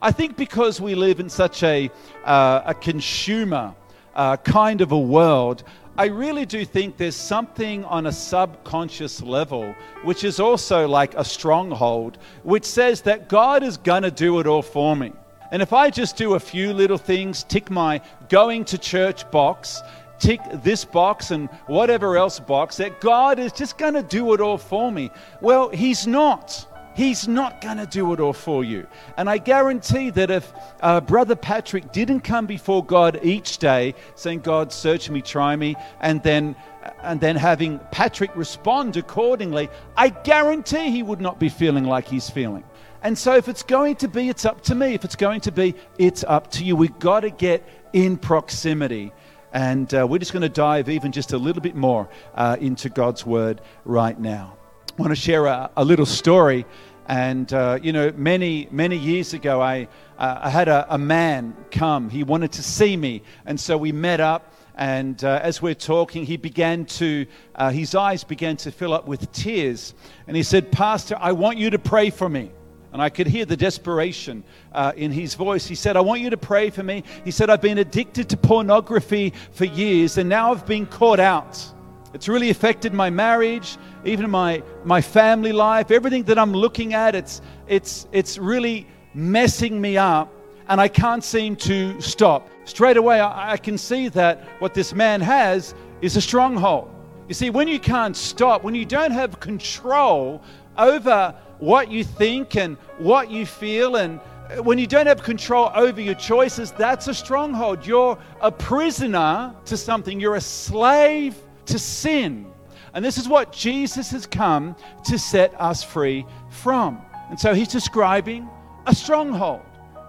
I 0.02 0.12
think 0.12 0.37
because 0.37 0.80
we 0.80 0.94
live 0.94 1.20
in 1.20 1.30
such 1.30 1.62
a, 1.62 1.90
uh, 2.24 2.62
a 2.66 2.74
consumer 2.74 3.74
uh, 4.14 4.37
kind 4.37 4.83
of 4.83 4.92
a 4.92 4.98
world, 4.98 5.64
I 5.96 6.06
really 6.06 6.46
do 6.46 6.64
think 6.64 6.96
there's 6.96 7.16
something 7.16 7.85
on 7.85 8.06
a 8.06 8.12
subconscious 8.12 9.22
level, 9.22 9.74
which 10.04 10.24
is 10.24 10.38
also 10.38 10.87
like 10.87 11.14
a 11.14 11.24
stronghold, 11.24 12.18
which 12.42 12.64
says 12.64 13.02
that 13.02 13.28
God 13.28 13.62
is 13.62 13.76
going 13.76 14.02
to 14.02 14.11
do 14.11 14.38
it 14.40 14.46
all 14.46 14.62
for 14.62 14.94
me. 14.94 15.12
And 15.53 15.63
if 15.63 15.73
I 15.73 15.91
just 15.91 16.17
do 16.17 16.35
a 16.35 16.41
few 16.41 16.73
little 16.73 16.99
things, 16.99 17.43
tick 17.45 17.71
my 17.71 18.01
going 18.29 18.65
to 18.67 18.79
church 18.79 19.29
box, 19.31 19.83
tick 20.19 20.41
this 20.63 20.85
box 20.85 21.31
and 21.31 21.49
whatever 21.67 22.17
else 22.17 22.39
box, 22.39 22.77
that 22.77 23.01
God 23.01 23.39
is 23.39 23.53
just 23.53 23.79
going 23.79 23.95
to 23.95 24.03
do 24.03 24.33
it 24.35 24.41
all 24.41 24.59
for 24.59 24.93
me. 24.93 25.11
Well, 25.41 25.71
He's 25.71 26.07
not. 26.07 26.67
He's 26.95 27.29
not 27.29 27.61
going 27.61 27.79
to 27.79 27.87
do 27.87 28.13
it 28.13 28.21
all 28.21 28.33
for 28.33 28.65
you. 28.65 28.87
And 29.17 29.31
I 29.31 29.39
guarantee 29.39 30.11
that 30.11 30.31
if 30.31 30.53
uh, 30.81 31.01
Brother 31.01 31.37
Patrick 31.37 31.93
didn't 31.93 32.21
come 32.21 32.47
before 32.47 32.85
God 32.85 33.21
each 33.23 33.59
day 33.59 33.95
saying, 34.17 34.41
God, 34.41 34.73
search 34.73 35.09
me, 35.09 35.23
try 35.23 35.57
me, 35.57 35.77
and 36.01 36.23
then, 36.23 36.57
and 37.03 37.21
then 37.21 37.37
having 37.37 37.79
Patrick 37.91 38.35
respond 38.37 38.97
accordingly, 38.97 39.71
I 39.97 40.11
guarantee 40.11 40.91
he 40.91 41.03
would 41.03 41.21
not 41.21 41.39
be 41.39 41.49
feeling 41.49 41.85
like 41.85 42.07
he's 42.07 42.29
feeling. 42.29 42.65
And 43.03 43.17
so 43.17 43.35
if 43.35 43.49
it's 43.49 43.63
going 43.63 43.97
to 43.97 44.09
be, 44.09 44.29
it's 44.29 44.45
up 44.45 44.61
to 44.63 44.75
me. 44.75 44.95
If 44.95 45.05
it's 45.05 45.17
going 45.17 45.41
to 45.43 45.53
be, 45.53 45.75
it's 45.99 46.23
up 46.25 46.51
to 46.53 46.65
you. 46.65 46.77
We've 46.77 46.99
got 46.99 47.21
to 47.21 47.31
get 47.31 47.67
in 47.93 48.19
proximity. 48.19 49.13
And 49.53 49.93
uh, 49.95 50.07
we're 50.07 50.19
just 50.19 50.33
going 50.33 50.43
to 50.43 50.49
dive 50.49 50.89
even 50.89 51.11
just 51.11 51.33
a 51.33 51.39
little 51.39 51.63
bit 51.63 51.75
more 51.75 52.09
uh, 52.35 52.57
into 52.61 52.91
God's 52.91 53.25
Word 53.25 53.63
right 53.85 54.19
now. 54.19 54.57
I 54.99 55.03
want 55.03 55.11
to 55.11 55.21
share 55.21 55.47
a, 55.47 55.71
a 55.77 55.85
little 55.85 56.05
story. 56.05 56.67
And, 57.07 57.53
uh, 57.53 57.79
you 57.83 57.93
know, 57.93 58.13
many, 58.17 58.69
many 58.71 58.97
years 58.97 59.33
ago, 59.33 59.61
I, 59.63 59.89
uh, 60.19 60.41
I 60.43 60.51
had 60.51 60.69
a, 60.69 60.87
a, 60.95 60.99
man 60.99 61.57
come. 61.71 62.11
He 62.11 62.23
wanted 62.23 62.53
to 62.53 62.63
see 62.63 62.97
me. 62.97 63.23
And 63.47 63.59
so 63.59 63.79
we 63.79 63.93
met 63.93 64.21
up. 64.21 64.55
And 64.77 65.23
uh, 65.25 65.41
as 65.43 65.61
we're 65.61 65.75
talking, 65.75 66.25
he 66.25 66.37
began 66.37 66.85
to, 66.85 67.27
uh, 67.55 67.71
his 67.71 67.95
eyes 67.95 68.25
began 68.25 68.57
to 68.59 68.71
fill 68.71 68.93
up 68.93 69.09
with 69.09 69.33
tears. 69.33 69.95
And 70.27 70.37
he 70.37 70.43
said, 70.43 70.71
Pastor, 70.71 71.17
I 71.19 71.33
want 71.33 71.59
you 71.59 71.71
to 71.71 71.79
pray 71.79 72.11
for 72.11 72.29
me. 72.29 72.53
And 72.92 73.00
I 73.00 73.09
could 73.09 73.26
hear 73.29 73.44
the 73.44 73.57
desperation 73.57 74.42
uh, 74.72 74.92
in 74.96 75.12
his 75.12 75.35
voice. 75.35 75.66
He 75.66 75.76
said, 75.76 75.96
I 75.96 76.00
want 76.00 76.22
you 76.22 76.31
to 76.31 76.37
pray 76.37 76.70
for 76.70 76.83
me. 76.83 77.05
He 77.24 77.31
said, 77.31 77.48
I've 77.48 77.62
been 77.62 77.79
addicted 77.79 78.29
to 78.31 78.37
pornography 78.37 79.33
for 79.53 79.64
years, 79.64 80.18
and 80.18 80.29
now 80.29 80.53
I've 80.53 80.66
been 80.66 80.87
caught 80.87 81.20
out. 81.20 81.64
It's 82.12 82.26
really 82.26 82.50
affected 82.50 82.92
my 82.92 83.09
marriage, 83.09 83.79
even 84.05 84.29
my, 84.29 84.62
my 84.85 85.00
family 85.00 85.53
life. 85.53 85.92
Everything 85.92 86.24
that 86.24 86.38
I'm 86.38 86.53
looking 86.53 86.92
at, 86.92 87.14
it's, 87.14 87.40
it's, 87.68 88.09
it's 88.11 88.38
really 88.38 88.88
messing 89.14 89.81
me 89.81 89.96
up, 89.96 90.33
and 90.68 90.81
I 90.81 90.88
can't 90.88 91.22
seem 91.22 91.55
to 91.57 92.00
stop. 92.00 92.48
Straight 92.64 92.96
away, 92.96 93.20
I, 93.20 93.53
I 93.53 93.57
can 93.57 93.79
see 93.79 94.09
that 94.09 94.42
what 94.59 94.74
this 94.74 94.92
man 94.92 95.20
has 95.20 95.74
is 96.03 96.16
a 96.16 96.20
stronghold. 96.20 96.90
You 97.29 97.35
see, 97.35 97.50
when 97.50 97.68
you 97.68 97.79
can't 97.79 98.16
stop, 98.16 98.64
when 98.64 98.74
you 98.74 98.85
don't 98.85 99.12
have 99.12 99.38
control 99.38 100.42
over 100.76 101.33
what 101.61 101.90
you 101.90 102.03
think 102.03 102.57
and 102.57 102.77
what 102.99 103.31
you 103.31 103.46
feel. 103.46 103.96
And 103.96 104.18
when 104.64 104.79
you 104.79 104.87
don't 104.87 105.07
have 105.07 105.23
control 105.23 105.70
over 105.75 106.01
your 106.01 106.14
choices, 106.14 106.73
that's 106.73 107.07
a 107.07 107.14
stronghold. 107.14 107.87
You're 107.87 108.18
a 108.40 108.51
prisoner 108.51 109.55
to 109.66 109.77
something, 109.77 110.18
you're 110.18 110.37
a 110.37 110.40
slave 110.40 111.37
to 111.66 111.79
sin. 111.79 112.46
And 112.92 113.05
this 113.05 113.18
is 113.18 113.29
what 113.29 113.53
Jesus 113.53 114.11
has 114.11 114.27
come 114.27 114.75
to 115.05 115.18
set 115.18 115.59
us 115.61 115.85
free 115.85 116.27
from. 116.51 117.01
And 117.29 117.38
so 117.38 117.55
he's 117.55 117.68
describing 117.68 118.49
a 118.87 118.94
stronghold. 118.94 119.61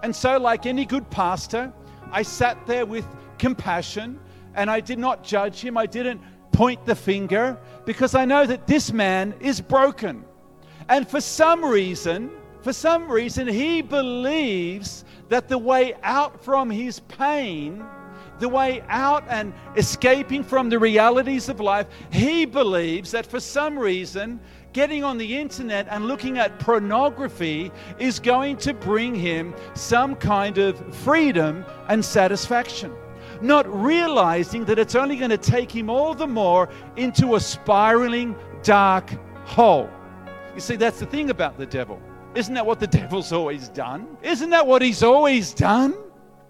And 0.02 0.14
so, 0.14 0.36
like 0.38 0.66
any 0.66 0.84
good 0.84 1.08
pastor, 1.10 1.72
I 2.10 2.22
sat 2.22 2.66
there 2.66 2.84
with 2.84 3.06
compassion 3.38 4.18
and 4.54 4.68
I 4.68 4.80
did 4.80 4.98
not 4.98 5.22
judge 5.22 5.60
him. 5.60 5.78
I 5.78 5.86
didn't 5.86 6.20
point 6.50 6.84
the 6.84 6.96
finger 6.96 7.56
because 7.84 8.16
I 8.16 8.24
know 8.24 8.44
that 8.46 8.66
this 8.66 8.92
man 8.92 9.34
is 9.40 9.60
broken. 9.60 10.24
And 10.88 11.08
for 11.08 11.20
some 11.20 11.64
reason, 11.64 12.30
for 12.62 12.72
some 12.72 13.10
reason, 13.10 13.48
he 13.48 13.82
believes 13.82 15.04
that 15.28 15.48
the 15.48 15.58
way 15.58 15.94
out 16.02 16.42
from 16.44 16.70
his 16.70 17.00
pain, 17.00 17.84
the 18.38 18.48
way 18.48 18.82
out 18.88 19.24
and 19.28 19.52
escaping 19.76 20.42
from 20.42 20.68
the 20.68 20.78
realities 20.78 21.48
of 21.48 21.60
life, 21.60 21.86
he 22.10 22.44
believes 22.44 23.10
that 23.12 23.26
for 23.26 23.40
some 23.40 23.78
reason, 23.78 24.40
getting 24.72 25.04
on 25.04 25.18
the 25.18 25.36
internet 25.36 25.86
and 25.90 26.06
looking 26.06 26.38
at 26.38 26.58
pornography 26.58 27.70
is 27.98 28.18
going 28.18 28.56
to 28.56 28.72
bring 28.72 29.14
him 29.14 29.54
some 29.74 30.14
kind 30.14 30.58
of 30.58 30.94
freedom 30.94 31.64
and 31.88 32.04
satisfaction. 32.04 32.92
Not 33.40 33.66
realizing 33.72 34.64
that 34.66 34.78
it's 34.78 34.94
only 34.94 35.16
going 35.16 35.30
to 35.30 35.38
take 35.38 35.70
him 35.70 35.90
all 35.90 36.14
the 36.14 36.26
more 36.26 36.68
into 36.96 37.34
a 37.34 37.40
spiraling 37.40 38.36
dark 38.62 39.10
hole. 39.44 39.90
You 40.54 40.60
see, 40.60 40.76
that's 40.76 41.00
the 41.00 41.06
thing 41.06 41.30
about 41.30 41.58
the 41.58 41.66
devil. 41.66 42.00
Isn't 42.34 42.54
that 42.54 42.64
what 42.64 42.80
the 42.80 42.86
devil's 43.00 43.32
always 43.32 43.68
done? 43.68 44.16
Isn't 44.22 44.50
that 44.50 44.66
what 44.66 44.82
he's 44.82 45.02
always 45.02 45.52
done? 45.54 45.94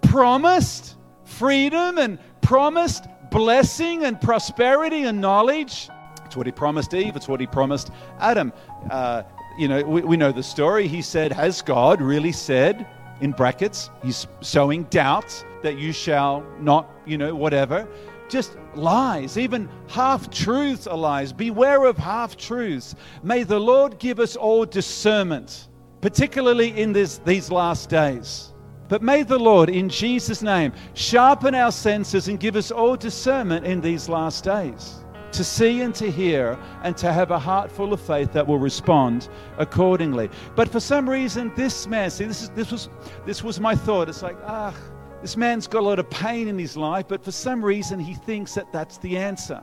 Promised 0.03 0.97
freedom 1.25 1.99
and 1.99 2.19
promised 2.41 3.07
blessing 3.31 4.05
and 4.05 4.21
prosperity 4.21 5.05
and 5.05 5.21
knowledge. 5.21 5.89
It's 6.25 6.37
what 6.37 6.47
he 6.47 6.53
promised 6.53 6.95
Eve, 6.95 7.17
it's 7.17 7.29
what 7.29 7.41
he 7.41 7.47
promised 7.47 7.91
Adam. 8.19 8.53
Uh, 8.91 9.23
you 9.59 9.69
know, 9.69 9.83
we, 9.83 10.03
we 10.03 10.17
know 10.17 10.33
the 10.33 10.43
story. 10.43 10.89
He 10.89 11.03
said, 11.03 11.33
Has 11.33 11.63
God 11.63 12.01
really 12.01 12.33
said, 12.33 12.87
in 13.21 13.33
brackets, 13.33 13.91
he's 14.03 14.27
sowing 14.41 14.83
doubts 14.85 15.45
that 15.63 15.79
you 15.79 15.93
shall 15.93 16.45
not, 16.59 16.91
you 17.07 17.17
know, 17.17 17.35
whatever 17.35 17.87
just 18.29 18.57
lies, 18.75 19.37
even 19.37 19.69
half 19.89 20.31
truths 20.31 20.87
are 20.87 20.97
lies. 20.97 21.33
Beware 21.33 21.85
of 21.85 21.97
half 21.99 22.37
truths. 22.37 22.95
May 23.23 23.43
the 23.43 23.59
Lord 23.59 23.99
give 23.99 24.21
us 24.21 24.37
all 24.37 24.65
discernment, 24.65 25.69
particularly 26.01 26.81
in 26.81 26.93
this, 26.93 27.19
these 27.19 27.51
last 27.51 27.89
days. 27.89 28.53
But 28.89 29.03
may 29.03 29.23
the 29.23 29.39
Lord, 29.39 29.71
in 29.71 29.89
Jesus' 29.89 30.43
name, 30.43 30.73
sharpen 30.95 31.55
our 31.55 31.73
senses 31.73 32.29
and 32.29 32.39
give 32.39 32.57
us 32.57 32.71
all 32.71 32.97
discernment 32.97 33.65
in 33.65 33.81
these 33.81 34.09
last 34.09 34.45
days 34.45 35.03
to 35.33 35.43
see 35.43 35.81
and 35.81 35.95
to 35.95 36.11
hear 36.11 36.59
and 36.83 36.97
to 36.99 37.13
have 37.13 37.31
a 37.31 37.39
heart 37.39 37.73
full 37.73 37.93
of 37.93 38.01
faith 38.01 38.33
that 38.33 38.47
will 38.47 38.59
respond 38.59 39.29
accordingly. 39.59 40.29
But 40.55 40.69
for 40.69 40.81
some 40.81 41.09
reason, 41.09 41.53
this 41.57 41.75
see, 41.75 41.89
this, 42.25 42.43
is, 42.43 42.51
this, 42.51 42.71
was, 42.71 42.89
this 43.25 43.43
was 43.43 43.59
my 43.59 43.75
thought. 43.75 44.09
It's 44.09 44.23
like, 44.23 44.37
ah, 44.45 44.75
this 45.23 45.37
man's 45.37 45.69
got 45.69 45.85
a 45.85 45.87
lot 45.87 46.01
of 46.01 46.11
pain 46.11 46.49
in 46.49 46.59
his 46.59 46.77
life, 46.77 47.07
but 47.07 47.25
for 47.25 47.31
some 47.31 47.65
reason 47.65 48.01
he 48.01 48.15
thinks 48.15 48.55
that 48.55 48.73
that's 48.73 48.99
the 48.99 49.17
answer. 49.17 49.63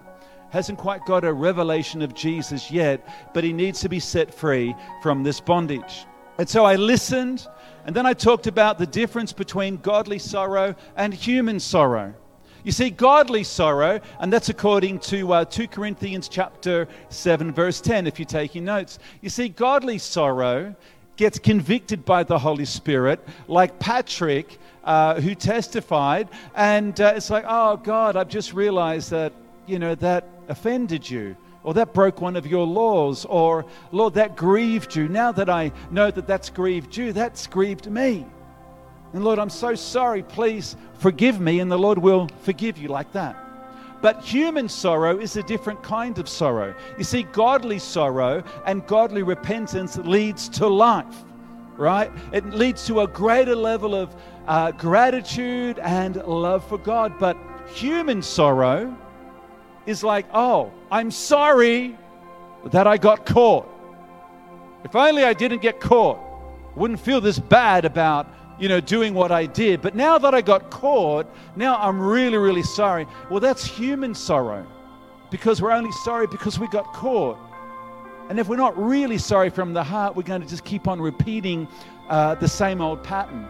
Hasn't 0.51 0.79
quite 0.79 1.05
got 1.05 1.25
a 1.25 1.33
revelation 1.33 2.01
of 2.01 2.15
Jesus 2.15 2.71
yet, 2.71 3.05
but 3.33 3.43
he 3.43 3.51
needs 3.51 3.81
to 3.81 3.89
be 3.89 3.99
set 3.99 4.33
free 4.33 4.73
from 5.03 5.21
this 5.21 5.41
bondage. 5.41 6.05
And 6.37 6.47
so 6.47 6.63
I 6.63 6.77
listened, 6.77 7.45
and 7.85 7.93
then 7.93 8.05
I 8.05 8.13
talked 8.13 8.47
about 8.47 8.77
the 8.77 8.87
difference 8.87 9.33
between 9.33 9.75
godly 9.77 10.17
sorrow 10.17 10.75
and 10.95 11.13
human 11.13 11.59
sorrow. 11.59 12.13
You 12.63 12.71
see, 12.71 12.89
godly 12.89 13.43
sorrow, 13.43 13.99
and 14.21 14.31
that's 14.31 14.47
according 14.47 14.99
to 14.99 15.33
uh, 15.33 15.45
2 15.45 15.67
Corinthians 15.67 16.29
chapter 16.29 16.87
7, 17.09 17.51
verse 17.51 17.81
10, 17.81 18.07
if 18.07 18.17
you're 18.17 18.25
taking 18.25 18.63
notes. 18.63 18.97
You 19.21 19.29
see, 19.29 19.49
godly 19.49 19.97
sorrow 19.97 20.75
gets 21.19 21.37
convicted 21.37 22.05
by 22.05 22.23
the 22.23 22.39
Holy 22.39 22.63
Spirit, 22.63 23.19
like 23.49 23.77
Patrick 23.77 24.57
uh, 24.85 25.19
who 25.19 25.35
testified, 25.35 26.29
and 26.55 26.99
uh, 27.01 27.11
it's 27.13 27.29
like, 27.29 27.43
oh 27.45 27.75
God, 27.75 28.15
I've 28.15 28.29
just 28.29 28.53
realized 28.53 29.11
that 29.11 29.33
you 29.67 29.79
know 29.79 29.95
that 29.95 30.23
offended 30.47 31.09
you, 31.09 31.35
or 31.61 31.73
that 31.73 31.93
broke 31.93 32.21
one 32.21 32.37
of 32.37 32.47
your 32.47 32.65
laws, 32.65 33.25
or 33.25 33.65
Lord, 33.91 34.13
that 34.13 34.37
grieved 34.37 34.95
you. 34.95 35.09
Now 35.09 35.33
that 35.33 35.49
I 35.49 35.73
know 35.91 36.09
that 36.09 36.25
that's 36.25 36.49
grieved 36.49 36.95
you, 36.95 37.11
that's 37.11 37.47
grieved 37.47 37.91
me. 37.91 38.25
And 39.11 39.25
Lord, 39.25 39.39
I'm 39.39 39.49
so 39.49 39.75
sorry. 39.75 40.23
Please 40.23 40.77
forgive 40.99 41.41
me, 41.41 41.59
and 41.59 41.69
the 41.69 41.77
Lord 41.77 41.97
will 41.97 42.29
forgive 42.43 42.77
you 42.77 42.87
like 42.87 43.11
that. 43.11 43.35
But 44.01 44.23
human 44.23 44.69
sorrow 44.69 45.19
is 45.19 45.35
a 45.35 45.43
different 45.43 45.83
kind 45.83 46.17
of 46.19 46.29
sorrow. 46.29 46.73
You 46.97 47.03
see, 47.03 47.23
godly 47.23 47.79
sorrow 47.79 48.43
and 48.65 48.85
godly 48.87 49.23
repentance 49.23 49.97
leads 49.97 50.47
to 50.49 50.67
life, 50.67 51.23
right? 51.75 52.11
It 52.31 52.45
leads 52.45 52.87
to 52.87 53.01
a 53.01 53.07
greater 53.07 53.55
level 53.55 53.95
of 53.95 54.15
uh, 54.47 54.71
gratitude 54.71 55.79
and 55.79 56.15
love 56.15 56.65
for 56.67 56.77
God. 56.77 57.19
But 57.19 57.37
human 57.73 58.21
sorrow 58.21 58.95
is 59.85 60.03
like, 60.03 60.25
oh, 60.33 60.71
I'm 60.91 61.11
sorry 61.11 61.97
that 62.67 62.87
I 62.87 62.97
got 62.97 63.25
caught. 63.25 63.67
If 64.83 64.95
only 64.95 65.25
I 65.25 65.33
didn't 65.33 65.61
get 65.61 65.81
caught, 65.81 66.17
I 66.75 66.79
wouldn't 66.79 66.99
feel 67.01 67.19
this 67.19 67.39
bad 67.39 67.83
about, 67.83 68.27
you 68.59 68.67
know, 68.67 68.79
doing 68.79 69.13
what 69.13 69.31
I 69.31 69.45
did. 69.45 69.81
But 69.81 69.95
now 69.95 70.17
that 70.17 70.33
I 70.35 70.41
got 70.41 70.69
caught, 70.69 71.27
now 71.55 71.77
I'm 71.77 71.99
really, 71.99 72.37
really 72.37 72.63
sorry. 72.63 73.07
Well, 73.29 73.39
that's 73.39 73.63
human 73.65 74.13
sorrow 74.13 74.67
because 75.31 75.61
we're 75.61 75.71
only 75.71 75.91
sorry 76.03 76.27
because 76.27 76.59
we 76.59 76.67
got 76.67 76.91
caught. 76.93 77.37
And 78.29 78.39
if 78.39 78.47
we're 78.47 78.57
not 78.57 78.77
really 78.77 79.17
sorry 79.17 79.49
from 79.49 79.73
the 79.73 79.83
heart, 79.83 80.15
we're 80.15 80.23
going 80.23 80.41
to 80.41 80.47
just 80.47 80.63
keep 80.63 80.87
on 80.87 81.01
repeating 81.01 81.67
uh, 82.09 82.35
the 82.35 82.47
same 82.47 82.81
old 82.81 83.03
pattern. 83.03 83.47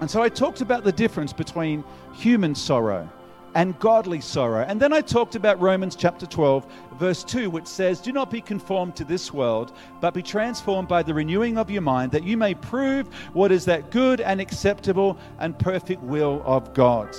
And 0.00 0.10
so 0.10 0.22
I 0.22 0.28
talked 0.28 0.60
about 0.60 0.84
the 0.84 0.92
difference 0.92 1.32
between 1.32 1.84
human 2.14 2.54
sorrow 2.54 3.10
and 3.56 3.78
godly 3.78 4.20
sorrow. 4.20 4.66
And 4.68 4.78
then 4.78 4.92
I 4.92 5.00
talked 5.00 5.34
about 5.34 5.58
Romans 5.62 5.96
chapter 5.96 6.26
12, 6.26 6.66
verse 6.98 7.24
2, 7.24 7.48
which 7.48 7.66
says, 7.66 8.02
Do 8.02 8.12
not 8.12 8.30
be 8.30 8.42
conformed 8.42 8.94
to 8.96 9.04
this 9.04 9.32
world, 9.32 9.72
but 9.98 10.12
be 10.12 10.22
transformed 10.22 10.88
by 10.88 11.02
the 11.02 11.14
renewing 11.14 11.56
of 11.56 11.70
your 11.70 11.80
mind, 11.80 12.12
that 12.12 12.22
you 12.22 12.36
may 12.36 12.52
prove 12.52 13.08
what 13.32 13.50
is 13.50 13.64
that 13.64 13.90
good 13.90 14.20
and 14.20 14.42
acceptable 14.42 15.16
and 15.38 15.58
perfect 15.58 16.02
will 16.02 16.42
of 16.44 16.74
God. 16.74 17.16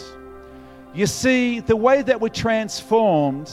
You 0.93 1.07
see, 1.07 1.59
the 1.59 1.75
way 1.75 2.03
that 2.03 2.21
we're 2.21 2.29
transformed 2.29 3.51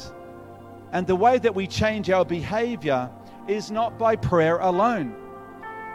and 0.92 1.07
the 1.07 1.16
way 1.16 1.38
that 1.38 1.55
we 1.55 1.66
change 1.66 2.11
our 2.11 2.27
behavior 2.27 3.09
is 3.49 3.70
not 3.70 3.99
by 3.99 4.14
prayer 4.14 4.59
alone. 4.59 5.16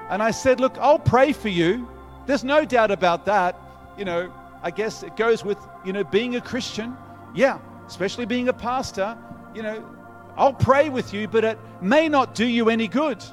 And 0.09 0.23
I 0.23 0.31
said, 0.31 0.59
Look, 0.59 0.75
I'll 0.79 0.97
pray 0.97 1.33
for 1.33 1.49
you. 1.49 1.87
There's 2.25 2.43
no 2.43 2.65
doubt 2.65 2.89
about 2.89 3.25
that. 3.27 3.55
You 3.95 4.05
know, 4.05 4.33
I 4.61 4.71
guess 4.71 5.03
it 5.03 5.15
goes 5.15 5.43
with, 5.43 5.57
you 5.85 5.93
know, 5.93 6.03
being 6.03 6.35
a 6.35 6.41
Christian. 6.41 6.95
Yeah, 7.33 7.59
especially 7.87 8.25
being 8.25 8.49
a 8.49 8.53
pastor. 8.53 9.17
You 9.53 9.63
know, 9.63 9.89
I'll 10.37 10.53
pray 10.53 10.89
with 10.89 11.13
you, 11.13 11.27
but 11.27 11.43
it 11.43 11.59
may 11.81 12.09
not 12.09 12.35
do 12.35 12.45
you 12.45 12.69
any 12.69 12.87
good. 12.87 13.23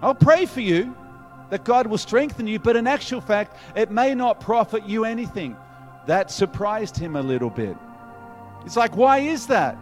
I'll 0.00 0.14
pray 0.14 0.46
for 0.46 0.60
you 0.60 0.96
that 1.50 1.64
God 1.64 1.86
will 1.86 1.98
strengthen 1.98 2.46
you, 2.46 2.58
but 2.58 2.76
in 2.76 2.86
actual 2.86 3.20
fact, 3.20 3.56
it 3.74 3.90
may 3.90 4.14
not 4.14 4.40
profit 4.40 4.86
you 4.86 5.04
anything. 5.04 5.56
That 6.06 6.30
surprised 6.30 6.96
him 6.96 7.16
a 7.16 7.22
little 7.22 7.50
bit. 7.50 7.76
It's 8.64 8.76
like, 8.76 8.96
why 8.96 9.18
is 9.18 9.46
that? 9.46 9.78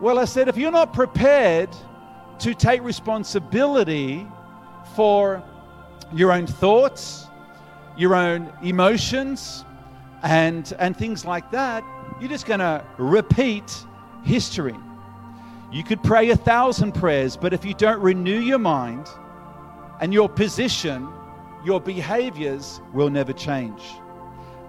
Well, 0.00 0.18
I 0.18 0.24
said, 0.24 0.48
if 0.48 0.56
you're 0.56 0.70
not 0.70 0.92
prepared 0.92 1.70
to 2.40 2.54
take 2.54 2.82
responsibility 2.82 4.26
for 4.94 5.42
your 6.12 6.32
own 6.32 6.46
thoughts, 6.46 7.27
your 7.98 8.14
own 8.14 8.52
emotions, 8.62 9.64
and, 10.22 10.72
and 10.78 10.96
things 10.96 11.24
like 11.24 11.50
that, 11.50 11.84
you're 12.20 12.30
just 12.30 12.46
going 12.46 12.60
to 12.60 12.84
repeat 12.96 13.84
history. 14.24 14.76
You 15.70 15.84
could 15.84 16.02
pray 16.02 16.30
a 16.30 16.36
thousand 16.36 16.92
prayers, 16.92 17.36
but 17.36 17.52
if 17.52 17.64
you 17.64 17.74
don't 17.74 18.00
renew 18.00 18.38
your 18.38 18.58
mind 18.58 19.06
and 20.00 20.14
your 20.14 20.28
position, 20.28 21.08
your 21.64 21.80
behaviors 21.80 22.80
will 22.94 23.10
never 23.10 23.32
change. 23.32 23.82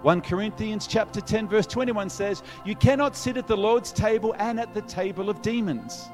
1 0.02 0.22
Corinthians 0.22 0.86
chapter 0.86 1.20
10 1.20 1.48
verse 1.48 1.66
21 1.66 2.10
says, 2.10 2.42
"You 2.64 2.74
cannot 2.74 3.16
sit 3.16 3.36
at 3.36 3.46
the 3.46 3.56
Lord's 3.56 3.92
table 3.92 4.34
and 4.38 4.58
at 4.58 4.74
the 4.74 4.82
table 4.82 5.28
of 5.30 5.42
demons." 5.42 6.08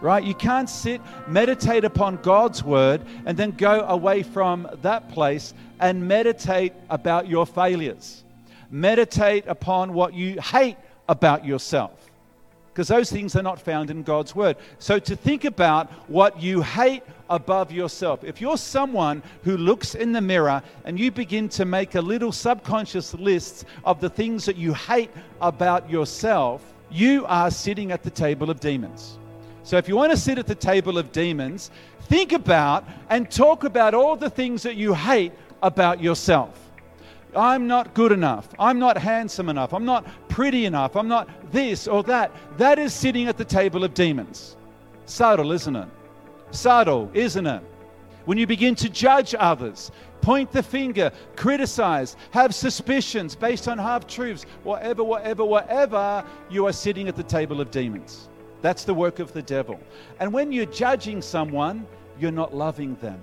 Right? 0.00 0.22
You 0.22 0.34
can't 0.34 0.68
sit, 0.68 1.00
meditate 1.26 1.84
upon 1.84 2.16
God's 2.16 2.62
word 2.62 3.00
and 3.24 3.36
then 3.36 3.52
go 3.52 3.80
away 3.80 4.22
from 4.22 4.68
that 4.82 5.10
place 5.10 5.54
and 5.80 6.06
meditate 6.06 6.72
about 6.90 7.28
your 7.28 7.46
failures. 7.46 8.22
Meditate 8.70 9.44
upon 9.46 9.94
what 9.94 10.12
you 10.12 10.40
hate 10.40 10.76
about 11.08 11.44
yourself. 11.44 12.10
Because 12.72 12.88
those 12.88 13.10
things 13.10 13.34
are 13.36 13.42
not 13.42 13.58
found 13.58 13.90
in 13.90 14.02
God's 14.02 14.34
word. 14.36 14.58
So 14.78 14.98
to 14.98 15.16
think 15.16 15.46
about 15.46 15.90
what 16.10 16.42
you 16.42 16.60
hate 16.60 17.02
above 17.30 17.72
yourself. 17.72 18.22
If 18.22 18.40
you're 18.40 18.58
someone 18.58 19.22
who 19.44 19.56
looks 19.56 19.94
in 19.94 20.12
the 20.12 20.20
mirror 20.20 20.62
and 20.84 21.00
you 21.00 21.10
begin 21.10 21.48
to 21.50 21.64
make 21.64 21.94
a 21.94 22.02
little 22.02 22.32
subconscious 22.32 23.14
list 23.14 23.64
of 23.84 24.00
the 24.00 24.10
things 24.10 24.44
that 24.44 24.56
you 24.56 24.74
hate 24.74 25.10
about 25.40 25.88
yourself, 25.88 26.74
you 26.90 27.24
are 27.26 27.50
sitting 27.50 27.92
at 27.92 28.02
the 28.02 28.10
table 28.10 28.50
of 28.50 28.60
demons. 28.60 29.18
So 29.66 29.76
if 29.76 29.88
you 29.88 29.96
want 29.96 30.12
to 30.12 30.16
sit 30.16 30.38
at 30.38 30.46
the 30.46 30.54
table 30.54 30.96
of 30.96 31.10
demons, 31.10 31.72
think 32.02 32.30
about 32.30 32.84
and 33.10 33.28
talk 33.28 33.64
about 33.64 33.94
all 33.94 34.14
the 34.14 34.30
things 34.30 34.62
that 34.62 34.76
you 34.76 34.94
hate 34.94 35.32
about 35.60 36.00
yourself. 36.00 36.70
I'm 37.34 37.66
not 37.66 37.92
good 37.92 38.12
enough. 38.12 38.48
I'm 38.60 38.78
not 38.78 38.96
handsome 38.96 39.48
enough. 39.48 39.74
I'm 39.74 39.84
not 39.84 40.06
pretty 40.28 40.66
enough. 40.66 40.94
I'm 40.94 41.08
not 41.08 41.28
this 41.50 41.88
or 41.88 42.04
that. 42.04 42.30
That 42.58 42.78
is 42.78 42.94
sitting 42.94 43.26
at 43.26 43.38
the 43.38 43.44
table 43.44 43.82
of 43.82 43.92
demons. 43.92 44.56
Subtle, 45.06 45.50
isn't 45.50 45.74
it? 45.74 45.88
Subtle, 46.52 47.10
isn't 47.12 47.46
it? 47.48 47.62
When 48.24 48.38
you 48.38 48.46
begin 48.46 48.76
to 48.76 48.88
judge 48.88 49.34
others, 49.36 49.90
point 50.20 50.52
the 50.52 50.62
finger, 50.62 51.10
criticize, 51.34 52.16
have 52.30 52.54
suspicions 52.54 53.34
based 53.34 53.66
on 53.66 53.78
half 53.78 54.06
truths, 54.06 54.46
whatever, 54.62 55.02
whatever, 55.02 55.44
whatever, 55.44 56.24
you 56.50 56.68
are 56.68 56.72
sitting 56.72 57.08
at 57.08 57.16
the 57.16 57.24
table 57.24 57.60
of 57.60 57.72
demons. 57.72 58.28
That's 58.66 58.82
the 58.82 58.94
work 58.94 59.20
of 59.20 59.32
the 59.32 59.42
devil. 59.42 59.78
And 60.18 60.32
when 60.32 60.50
you're 60.50 60.66
judging 60.66 61.22
someone, 61.22 61.86
you're 62.18 62.32
not 62.32 62.52
loving 62.52 62.96
them. 62.96 63.22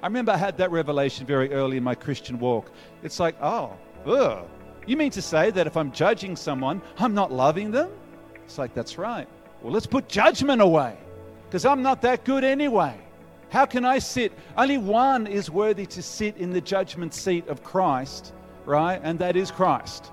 I 0.00 0.06
remember 0.06 0.30
I 0.30 0.36
had 0.36 0.56
that 0.58 0.70
revelation 0.70 1.26
very 1.26 1.52
early 1.52 1.78
in 1.78 1.82
my 1.82 1.96
Christian 1.96 2.38
walk. 2.38 2.70
It's 3.02 3.18
like, 3.18 3.34
oh, 3.42 3.76
ugh. 4.06 4.46
You 4.86 4.96
mean 4.96 5.10
to 5.10 5.20
say 5.20 5.50
that 5.50 5.66
if 5.66 5.76
I'm 5.76 5.90
judging 5.90 6.36
someone, 6.36 6.80
I'm 6.96 7.12
not 7.12 7.32
loving 7.32 7.72
them? 7.72 7.90
It's 8.44 8.56
like, 8.56 8.72
that's 8.72 8.96
right. 8.96 9.26
Well, 9.62 9.72
let's 9.72 9.84
put 9.84 10.08
judgment 10.08 10.62
away 10.62 10.96
because 11.46 11.64
I'm 11.66 11.82
not 11.82 12.00
that 12.02 12.24
good 12.24 12.44
anyway. 12.44 12.96
How 13.48 13.66
can 13.66 13.84
I 13.84 13.98
sit? 13.98 14.32
Only 14.56 14.78
one 14.78 15.26
is 15.26 15.50
worthy 15.50 15.86
to 15.86 16.04
sit 16.04 16.36
in 16.36 16.52
the 16.52 16.60
judgment 16.60 17.14
seat 17.14 17.48
of 17.48 17.64
Christ, 17.64 18.32
right? 18.64 19.00
And 19.02 19.18
that 19.18 19.34
is 19.34 19.50
Christ. 19.50 20.12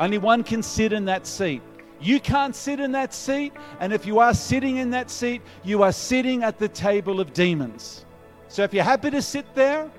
Only 0.00 0.18
one 0.18 0.42
can 0.42 0.64
sit 0.64 0.92
in 0.92 1.04
that 1.04 1.28
seat. 1.28 1.62
You 2.00 2.20
can't 2.20 2.54
sit 2.54 2.80
in 2.80 2.92
that 2.92 3.14
seat. 3.14 3.52
And 3.80 3.92
if 3.92 4.06
you 4.06 4.18
are 4.18 4.34
sitting 4.34 4.76
in 4.76 4.90
that 4.90 5.10
seat, 5.10 5.42
you 5.64 5.82
are 5.82 5.92
sitting 5.92 6.42
at 6.42 6.58
the 6.58 6.68
table 6.68 7.20
of 7.20 7.32
demons. 7.32 8.04
So 8.48 8.62
if 8.62 8.72
you're 8.72 8.84
happy 8.84 9.10
to 9.10 9.22
sit 9.22 9.54
there, 9.54 9.90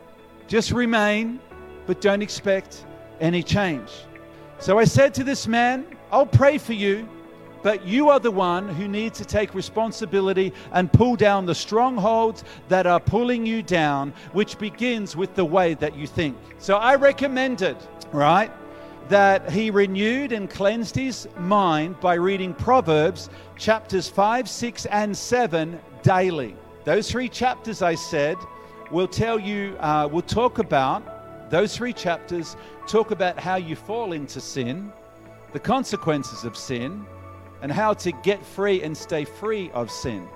just 0.48 0.72
remain, 0.72 1.40
but 1.86 2.02
don't 2.02 2.22
expect 2.22 2.86
any 3.20 3.44
change. 3.44 3.92
So 4.60 4.80
I 4.80 4.86
said 4.86 5.14
to 5.16 5.24
this 5.24 5.48
man, 5.48 5.86
I'll 6.12 6.26
pray 6.26 6.58
for 6.58 6.74
you, 6.74 7.08
but 7.64 7.86
you 7.86 8.10
are 8.10 8.20
the 8.20 8.32
one 8.32 8.70
who 8.70 8.88
needs 8.88 9.18
to 9.18 9.26
take 9.26 9.54
responsibility 9.54 10.54
and 10.72 10.92
pull 10.92 11.16
down 11.16 11.46
the 11.46 11.56
strongholds 11.56 12.44
that 12.70 12.88
are 12.88 13.00
pulling 13.00 13.46
you 13.46 13.62
down, 13.62 14.14
which 14.32 14.58
begins 14.58 15.16
with 15.16 15.36
the 15.36 15.46
way 15.46 15.74
that 15.76 15.96
you 15.96 16.08
think. 16.08 16.38
So 16.60 16.78
I 16.78 16.96
recommended, 16.96 17.78
right, 18.12 18.52
that 19.10 19.50
he 19.50 19.70
renewed 19.70 20.32
and 20.32 20.50
cleansed 20.50 20.96
his 20.96 21.28
mind 21.38 22.00
by 22.00 22.15
reading 22.15 22.54
Proverbs 22.54 23.30
chapters 23.58 24.10
5, 24.10 24.50
6, 24.50 24.86
and 24.88 25.15
7 25.15 25.80
daily. 26.04 26.56
Those 26.84 27.10
three 27.10 27.30
chapters, 27.30 27.82
I 27.82 27.96
said, 27.96 28.38
will 28.91 29.08
tell 29.08 29.39
you, 29.39 29.78
uh, 29.80 30.10
will 30.12 30.22
talk 30.22 30.60
about, 30.60 31.50
those 31.50 31.76
three 31.76 31.93
chapters 31.93 32.58
talk 32.88 33.12
about 33.12 33.39
how 33.39 33.56
you 33.56 33.76
fall 33.76 34.12
into 34.12 34.41
sin, 34.41 34.91
the 35.54 35.60
consequences 35.60 36.43
of 36.43 36.58
sin, 36.58 37.06
and 37.62 37.72
how 37.72 37.93
to 37.93 38.12
get 38.12 38.46
free 38.46 38.84
and 38.84 38.96
stay 38.96 39.24
free 39.26 39.72
of 39.72 39.89
sin. 39.89 40.28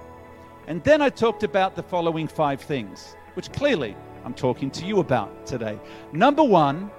And 0.67 0.83
then 0.83 1.01
I 1.01 1.09
talked 1.09 1.43
about 1.43 1.75
the 1.75 1.83
following 1.83 2.27
five 2.27 2.61
things, 2.61 3.15
which 3.33 3.51
clearly 3.51 3.95
I'm 4.23 4.33
talking 4.33 4.71
to 4.71 4.85
you 4.85 4.99
about 4.99 5.45
today. 5.45 5.79
Number 6.13 6.43
one, 6.43 6.91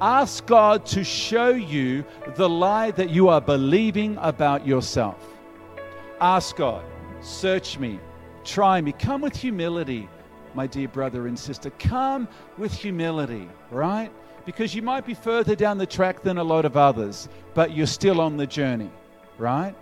ask 0.00 0.46
God 0.46 0.86
to 0.86 1.04
show 1.04 1.50
you 1.50 2.04
the 2.36 2.48
lie 2.48 2.90
that 2.92 3.10
you 3.10 3.28
are 3.28 3.40
believing 3.40 4.16
about 4.20 4.66
yourself. 4.66 5.24
Ask 6.20 6.56
God, 6.56 6.84
search 7.20 7.78
me, 7.78 8.00
Try 8.48 8.80
me. 8.80 8.92
Come 8.92 9.20
with 9.20 9.36
humility, 9.36 10.08
my 10.54 10.66
dear 10.66 10.88
brother 10.88 11.26
and 11.26 11.38
sister. 11.38 11.68
Come 11.78 12.26
with 12.56 12.72
humility, 12.72 13.46
right? 13.70 14.10
Because 14.46 14.74
you 14.74 14.80
might 14.80 15.04
be 15.04 15.12
further 15.12 15.54
down 15.54 15.76
the 15.76 15.84
track 15.84 16.22
than 16.22 16.38
a 16.38 16.42
lot 16.42 16.64
of 16.64 16.74
others, 16.74 17.28
but 17.52 17.76
you're 17.76 17.86
still 17.86 18.22
on 18.22 18.38
the 18.38 18.46
journey, 18.46 18.90
right? 19.36 19.74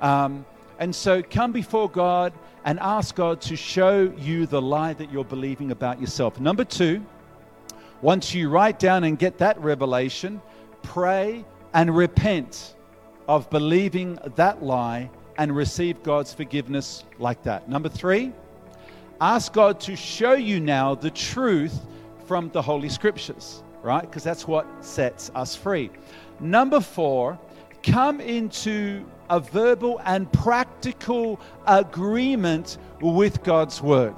Um, 0.00 0.46
and 0.78 0.94
so 0.94 1.20
come 1.20 1.50
before 1.50 1.90
God 1.90 2.32
and 2.64 2.78
ask 2.78 3.16
God 3.16 3.40
to 3.40 3.56
show 3.56 4.02
you 4.16 4.46
the 4.46 4.62
lie 4.62 4.92
that 4.92 5.10
you're 5.10 5.24
believing 5.24 5.72
about 5.72 6.00
yourself. 6.00 6.38
Number 6.38 6.64
two, 6.64 7.04
once 8.02 8.34
you 8.34 8.48
write 8.48 8.78
down 8.78 9.04
and 9.04 9.18
get 9.18 9.38
that 9.38 9.60
revelation, 9.60 10.40
pray 10.82 11.44
and 11.74 11.94
repent 11.96 12.74
of 13.28 13.48
believing 13.50 14.18
that 14.36 14.62
lie 14.62 15.10
and 15.38 15.54
receive 15.54 16.02
God's 16.02 16.32
forgiveness 16.32 17.04
like 17.18 17.42
that. 17.42 17.68
Number 17.68 17.88
three, 17.88 18.32
ask 19.20 19.52
God 19.52 19.80
to 19.80 19.96
show 19.96 20.32
you 20.32 20.60
now 20.60 20.94
the 20.94 21.10
truth 21.10 21.78
from 22.26 22.50
the 22.50 22.62
Holy 22.62 22.88
Scriptures, 22.88 23.62
right? 23.82 24.02
Because 24.02 24.24
that's 24.24 24.46
what 24.46 24.66
sets 24.84 25.30
us 25.34 25.54
free. 25.54 25.90
Number 26.40 26.80
four, 26.80 27.38
come 27.82 28.20
into 28.20 29.04
a 29.30 29.40
verbal 29.40 30.00
and 30.04 30.30
practical 30.32 31.40
agreement 31.66 32.78
with 33.00 33.42
God's 33.42 33.82
word. 33.82 34.14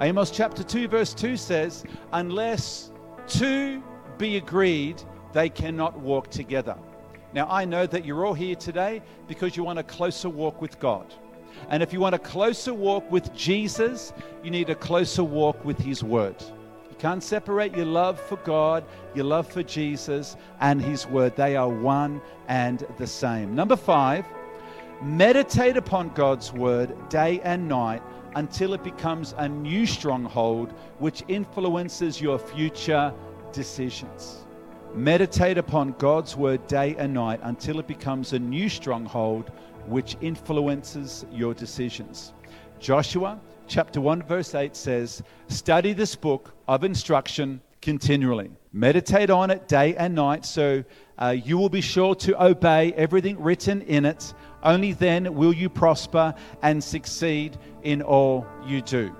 Amos 0.00 0.30
chapter 0.30 0.62
2, 0.62 0.88
verse 0.88 1.14
2 1.14 1.36
says, 1.36 1.84
Unless 2.12 2.90
two 3.28 3.82
be 4.18 4.36
agreed, 4.36 5.02
they 5.32 5.48
cannot 5.48 5.98
walk 5.98 6.30
together. 6.30 6.76
Now, 7.34 7.46
I 7.50 7.64
know 7.64 7.86
that 7.86 8.04
you're 8.04 8.24
all 8.24 8.34
here 8.34 8.56
today 8.56 9.02
because 9.26 9.56
you 9.56 9.62
want 9.62 9.78
a 9.78 9.82
closer 9.82 10.28
walk 10.28 10.60
with 10.60 10.80
God. 10.80 11.12
And 11.68 11.82
if 11.82 11.92
you 11.92 12.00
want 12.00 12.14
a 12.14 12.18
closer 12.18 12.72
walk 12.72 13.10
with 13.10 13.34
Jesus, 13.34 14.12
you 14.42 14.50
need 14.50 14.70
a 14.70 14.74
closer 14.74 15.24
walk 15.24 15.62
with 15.64 15.78
His 15.78 16.02
Word. 16.02 16.36
You 16.90 16.96
Can't 16.98 17.22
separate 17.22 17.76
your 17.76 17.86
love 17.86 18.18
for 18.18 18.36
God, 18.38 18.84
your 19.14 19.26
love 19.26 19.50
for 19.50 19.62
Jesus, 19.62 20.36
and 20.60 20.80
His 20.80 21.06
Word. 21.06 21.36
They 21.36 21.56
are 21.56 21.68
one 21.68 22.22
and 22.48 22.86
the 22.96 23.06
same. 23.06 23.54
Number 23.54 23.76
five, 23.76 24.24
meditate 25.02 25.76
upon 25.76 26.10
God's 26.10 26.52
Word 26.52 27.08
day 27.08 27.40
and 27.42 27.68
night 27.68 28.02
until 28.34 28.74
it 28.74 28.82
becomes 28.82 29.34
a 29.38 29.48
new 29.48 29.86
stronghold 29.86 30.72
which 30.98 31.22
influences 31.28 32.20
your 32.20 32.38
future 32.38 33.12
decisions. 33.52 34.44
Meditate 34.94 35.58
upon 35.58 35.92
God's 35.98 36.36
Word 36.36 36.66
day 36.66 36.96
and 36.96 37.12
night 37.12 37.40
until 37.42 37.78
it 37.78 37.86
becomes 37.86 38.32
a 38.32 38.38
new 38.38 38.68
stronghold 38.68 39.50
which 39.86 40.16
influences 40.20 41.26
your 41.32 41.54
decisions. 41.54 42.32
Joshua 42.78 43.40
chapter 43.66 44.00
1, 44.00 44.22
verse 44.22 44.54
8 44.54 44.74
says, 44.74 45.22
Study 45.48 45.92
this 45.92 46.14
book 46.14 46.54
of 46.66 46.84
instruction 46.84 47.60
continually. 47.80 48.50
Meditate 48.72 49.30
on 49.30 49.50
it 49.50 49.68
day 49.68 49.94
and 49.96 50.14
night 50.14 50.44
so 50.44 50.82
uh, 51.18 51.34
you 51.44 51.58
will 51.58 51.68
be 51.68 51.80
sure 51.80 52.14
to 52.14 52.42
obey 52.42 52.92
everything 52.94 53.40
written 53.40 53.82
in 53.82 54.04
it. 54.04 54.32
Only 54.62 54.92
then 54.92 55.34
will 55.34 55.52
you 55.52 55.68
prosper 55.68 56.34
and 56.62 56.82
succeed 56.82 57.56
in 57.82 58.02
all 58.02 58.46
you 58.66 58.82
do. 58.82 59.14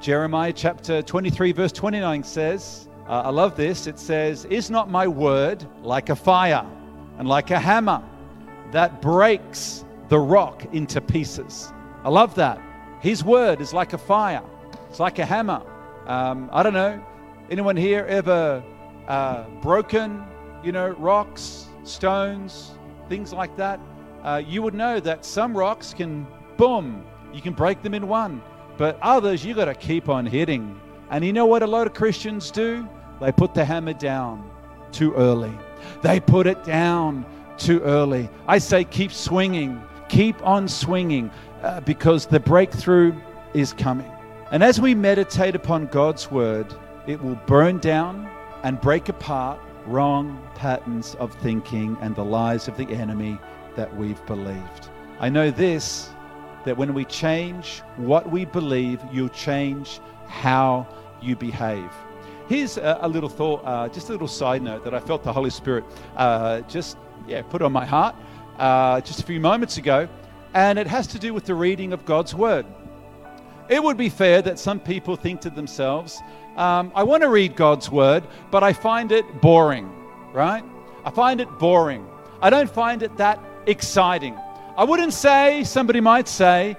Jeremiah 0.00 0.52
chapter 0.52 1.02
23, 1.02 1.52
verse 1.52 1.72
29 1.72 2.22
says, 2.22 2.88
uh, 3.08 3.22
I 3.24 3.30
love 3.30 3.56
this. 3.56 3.86
It 3.86 3.98
says, 3.98 4.44
Is 4.44 4.70
not 4.70 4.90
my 4.90 5.08
word 5.08 5.64
like 5.82 6.10
a 6.10 6.16
fire 6.16 6.66
and 7.16 7.26
like 7.26 7.50
a 7.50 7.58
hammer 7.58 8.02
that 8.70 9.00
breaks 9.00 9.84
the 10.10 10.18
rock 10.18 10.66
into 10.74 11.00
pieces? 11.00 11.72
I 12.04 12.10
love 12.10 12.34
that. 12.34 12.60
His 13.00 13.24
word 13.24 13.62
is 13.62 13.72
like 13.72 13.94
a 13.94 13.98
fire, 13.98 14.42
it's 14.90 15.00
like 15.00 15.18
a 15.18 15.24
hammer. 15.24 15.62
Um, 16.06 16.50
I 16.52 16.62
don't 16.62 16.74
know. 16.74 17.02
Anyone 17.50 17.76
here 17.76 18.04
ever 18.06 18.62
uh, 19.06 19.44
broken, 19.62 20.22
you 20.62 20.72
know, 20.72 20.90
rocks, 20.90 21.66
stones, 21.84 22.72
things 23.08 23.32
like 23.32 23.56
that? 23.56 23.80
Uh, 24.22 24.42
you 24.46 24.62
would 24.62 24.74
know 24.74 25.00
that 25.00 25.24
some 25.24 25.56
rocks 25.56 25.94
can, 25.94 26.26
boom, 26.56 27.04
you 27.32 27.40
can 27.40 27.52
break 27.52 27.82
them 27.82 27.94
in 27.94 28.08
one. 28.08 28.42
But 28.76 28.98
others, 29.00 29.44
you 29.44 29.54
got 29.54 29.66
to 29.66 29.74
keep 29.74 30.08
on 30.08 30.26
hitting. 30.26 30.80
And 31.10 31.24
you 31.24 31.32
know 31.32 31.46
what 31.46 31.62
a 31.62 31.66
lot 31.66 31.86
of 31.86 31.94
Christians 31.94 32.50
do? 32.50 32.88
They 33.20 33.32
put 33.32 33.54
the 33.54 33.64
hammer 33.64 33.92
down 33.92 34.48
too 34.92 35.14
early. 35.14 35.52
They 36.02 36.20
put 36.20 36.46
it 36.46 36.64
down 36.64 37.26
too 37.56 37.80
early. 37.80 38.28
I 38.46 38.58
say 38.58 38.84
keep 38.84 39.12
swinging, 39.12 39.82
keep 40.08 40.40
on 40.46 40.68
swinging 40.68 41.30
uh, 41.62 41.80
because 41.80 42.26
the 42.26 42.40
breakthrough 42.40 43.14
is 43.54 43.72
coming. 43.72 44.10
And 44.50 44.62
as 44.62 44.80
we 44.80 44.94
meditate 44.94 45.54
upon 45.54 45.86
God's 45.86 46.30
word, 46.30 46.72
it 47.06 47.20
will 47.22 47.38
burn 47.46 47.78
down 47.78 48.30
and 48.62 48.80
break 48.80 49.08
apart 49.08 49.60
wrong 49.86 50.40
patterns 50.54 51.14
of 51.16 51.32
thinking 51.34 51.96
and 52.00 52.14
the 52.14 52.24
lies 52.24 52.68
of 52.68 52.76
the 52.76 52.88
enemy 52.90 53.38
that 53.78 53.96
we've 53.96 54.24
believed. 54.26 54.88
I 55.20 55.28
know 55.28 55.52
this 55.52 56.10
that 56.64 56.76
when 56.76 56.92
we 56.94 57.04
change 57.04 57.80
what 57.96 58.28
we 58.28 58.44
believe, 58.44 59.00
you'll 59.12 59.28
change 59.28 60.00
how 60.26 60.84
you 61.22 61.36
behave. 61.36 61.88
Here's 62.48 62.76
a, 62.76 62.98
a 63.02 63.08
little 63.08 63.28
thought, 63.28 63.62
uh, 63.64 63.88
just 63.88 64.08
a 64.08 64.12
little 64.12 64.26
side 64.26 64.62
note 64.62 64.82
that 64.82 64.94
I 64.94 64.98
felt 64.98 65.22
the 65.22 65.32
Holy 65.32 65.50
Spirit 65.50 65.84
uh, 66.16 66.62
just 66.62 66.96
yeah 67.28 67.42
put 67.42 67.62
on 67.62 67.72
my 67.72 67.86
heart 67.86 68.16
uh, 68.58 69.00
just 69.00 69.20
a 69.20 69.22
few 69.22 69.38
moments 69.38 69.76
ago 69.76 70.08
and 70.54 70.76
it 70.76 70.88
has 70.88 71.06
to 71.08 71.18
do 71.20 71.32
with 71.32 71.44
the 71.44 71.54
reading 71.54 71.92
of 71.92 72.04
God's 72.04 72.34
Word. 72.34 72.66
It 73.68 73.80
would 73.80 73.96
be 73.96 74.08
fair 74.08 74.42
that 74.42 74.58
some 74.58 74.80
people 74.80 75.14
think 75.14 75.40
to 75.42 75.50
themselves, 75.50 76.20
um, 76.56 76.90
I 76.96 77.04
want 77.04 77.22
to 77.22 77.28
read 77.28 77.54
God's 77.54 77.90
Word, 77.90 78.24
but 78.50 78.64
I 78.64 78.72
find 78.72 79.12
it 79.12 79.40
boring, 79.40 79.88
right? 80.32 80.64
I 81.04 81.10
find 81.10 81.40
it 81.40 81.48
boring. 81.60 82.04
I 82.42 82.50
don't 82.50 82.70
find 82.70 83.02
it 83.02 83.16
that 83.18 83.38
exciting. 83.68 84.36
I 84.76 84.84
wouldn't 84.84 85.12
say, 85.12 85.64
somebody 85.64 86.00
might 86.00 86.26
say, 86.28 86.76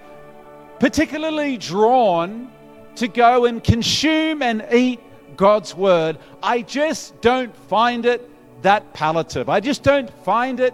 particularly 0.80 1.58
drawn 1.58 2.52
to 2.96 3.08
go 3.08 3.46
and 3.46 3.64
consume 3.64 4.42
and 4.42 4.66
eat 4.74 5.00
God's 5.38 5.76
Word. 5.76 6.18
I 6.42 6.62
just 6.62 7.20
don't 7.22 7.56
find 7.68 8.06
it 8.06 8.30
that 8.62 8.94
palliative. 8.94 9.50
I 9.50 9.60
just 9.60 9.84
don't 9.84 10.10
find 10.24 10.60
it 10.60 10.74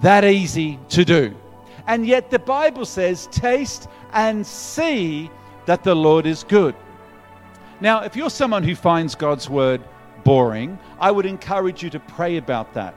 that 0.00 0.24
easy 0.24 0.78
to 0.90 1.04
do. 1.04 1.34
And 1.86 2.06
yet 2.06 2.30
the 2.30 2.38
Bible 2.38 2.84
says, 2.84 3.28
taste 3.30 3.88
and 4.12 4.46
see 4.46 5.30
that 5.66 5.84
the 5.84 5.94
Lord 5.94 6.26
is 6.26 6.44
good. 6.44 6.74
Now, 7.80 8.02
if 8.02 8.16
you're 8.16 8.30
someone 8.30 8.62
who 8.62 8.74
finds 8.74 9.14
God's 9.14 9.50
word 9.50 9.82
boring, 10.24 10.78
I 10.98 11.10
would 11.10 11.26
encourage 11.26 11.82
you 11.82 11.90
to 11.90 12.00
pray 12.00 12.36
about 12.38 12.72
that. 12.74 12.94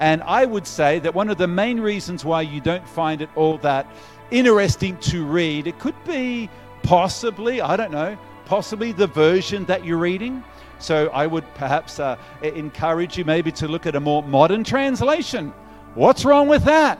And 0.00 0.22
I 0.22 0.46
would 0.46 0.66
say 0.66 0.98
that 1.00 1.14
one 1.14 1.28
of 1.28 1.36
the 1.36 1.46
main 1.46 1.78
reasons 1.78 2.24
why 2.24 2.40
you 2.40 2.60
don't 2.60 2.88
find 2.88 3.20
it 3.20 3.28
all 3.36 3.58
that 3.58 3.86
interesting 4.30 4.96
to 4.98 5.26
read, 5.26 5.66
it 5.66 5.78
could 5.78 5.94
be 6.04 6.48
possibly, 6.82 7.60
I 7.60 7.76
don't 7.76 7.92
know, 7.92 8.16
possibly 8.46 8.92
the 8.92 9.06
version 9.06 9.66
that 9.66 9.84
you're 9.84 9.98
reading. 9.98 10.42
So 10.78 11.08
I 11.08 11.26
would 11.26 11.44
perhaps 11.54 12.00
uh, 12.00 12.16
encourage 12.42 13.18
you 13.18 13.26
maybe 13.26 13.52
to 13.52 13.68
look 13.68 13.84
at 13.84 13.94
a 13.94 14.00
more 14.00 14.22
modern 14.22 14.64
translation. 14.64 15.52
What's 15.94 16.24
wrong 16.24 16.48
with 16.48 16.64
that? 16.64 16.98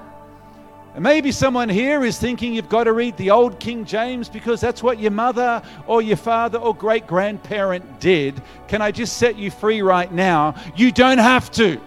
And 0.95 1.03
maybe 1.03 1.33
someone 1.33 1.69
here 1.69 2.05
is 2.05 2.19
thinking 2.19 2.53
you've 2.53 2.69
got 2.69 2.85
to 2.85 2.93
read 2.93 3.17
the 3.17 3.31
old 3.31 3.59
King 3.61 3.85
James 3.87 4.29
because 4.29 4.61
that's 4.61 4.83
what 4.83 4.99
your 4.99 5.13
mother 5.13 5.63
or 5.87 6.03
your 6.03 6.17
father 6.17 6.59
or 6.59 6.75
great 6.75 7.07
grandparent 7.07 8.01
did. 8.01 8.43
Can 8.69 8.83
I 8.83 8.91
just 8.91 9.17
set 9.17 9.37
you 9.37 9.51
free 9.51 9.81
right 9.81 10.13
now? 10.13 10.57
You 10.77 10.93
don't 10.93 11.19
have 11.19 11.51
to. 11.53 11.81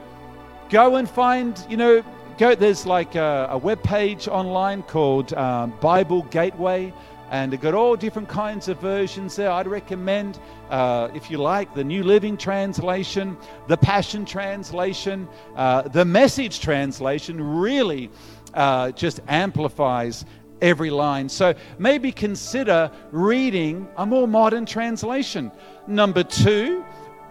Go 0.73 0.95
and 0.95 1.07
find, 1.07 1.63
you 1.69 1.77
know, 1.77 2.03
go. 2.39 2.55
There's 2.55 2.87
like 2.87 3.13
a, 3.13 3.45
a 3.51 3.57
web 3.59 3.83
page 3.83 4.27
online 4.27 4.81
called 4.81 5.31
um, 5.33 5.71
Bible 5.79 6.23
Gateway, 6.23 6.91
and 7.29 7.53
they've 7.53 7.61
got 7.61 7.75
all 7.75 7.95
different 7.95 8.27
kinds 8.27 8.67
of 8.67 8.79
versions 8.79 9.35
there. 9.35 9.51
I'd 9.51 9.67
recommend, 9.67 10.39
uh, 10.71 11.09
if 11.13 11.29
you 11.29 11.37
like, 11.37 11.75
the 11.75 11.83
New 11.83 12.01
Living 12.01 12.37
Translation, 12.37 13.37
the 13.67 13.77
Passion 13.77 14.25
Translation, 14.25 15.27
uh, 15.55 15.83
the 15.83 16.05
Message 16.05 16.59
Translation. 16.59 17.39
Really 17.39 18.09
uh, 18.55 18.93
just 18.93 19.19
amplifies 19.27 20.25
every 20.59 20.89
line. 20.89 21.29
So 21.29 21.53
maybe 21.77 22.11
consider 22.11 22.89
reading 23.11 23.87
a 23.97 24.07
more 24.07 24.27
modern 24.27 24.65
translation. 24.65 25.51
Number 25.85 26.23
two, 26.23 26.83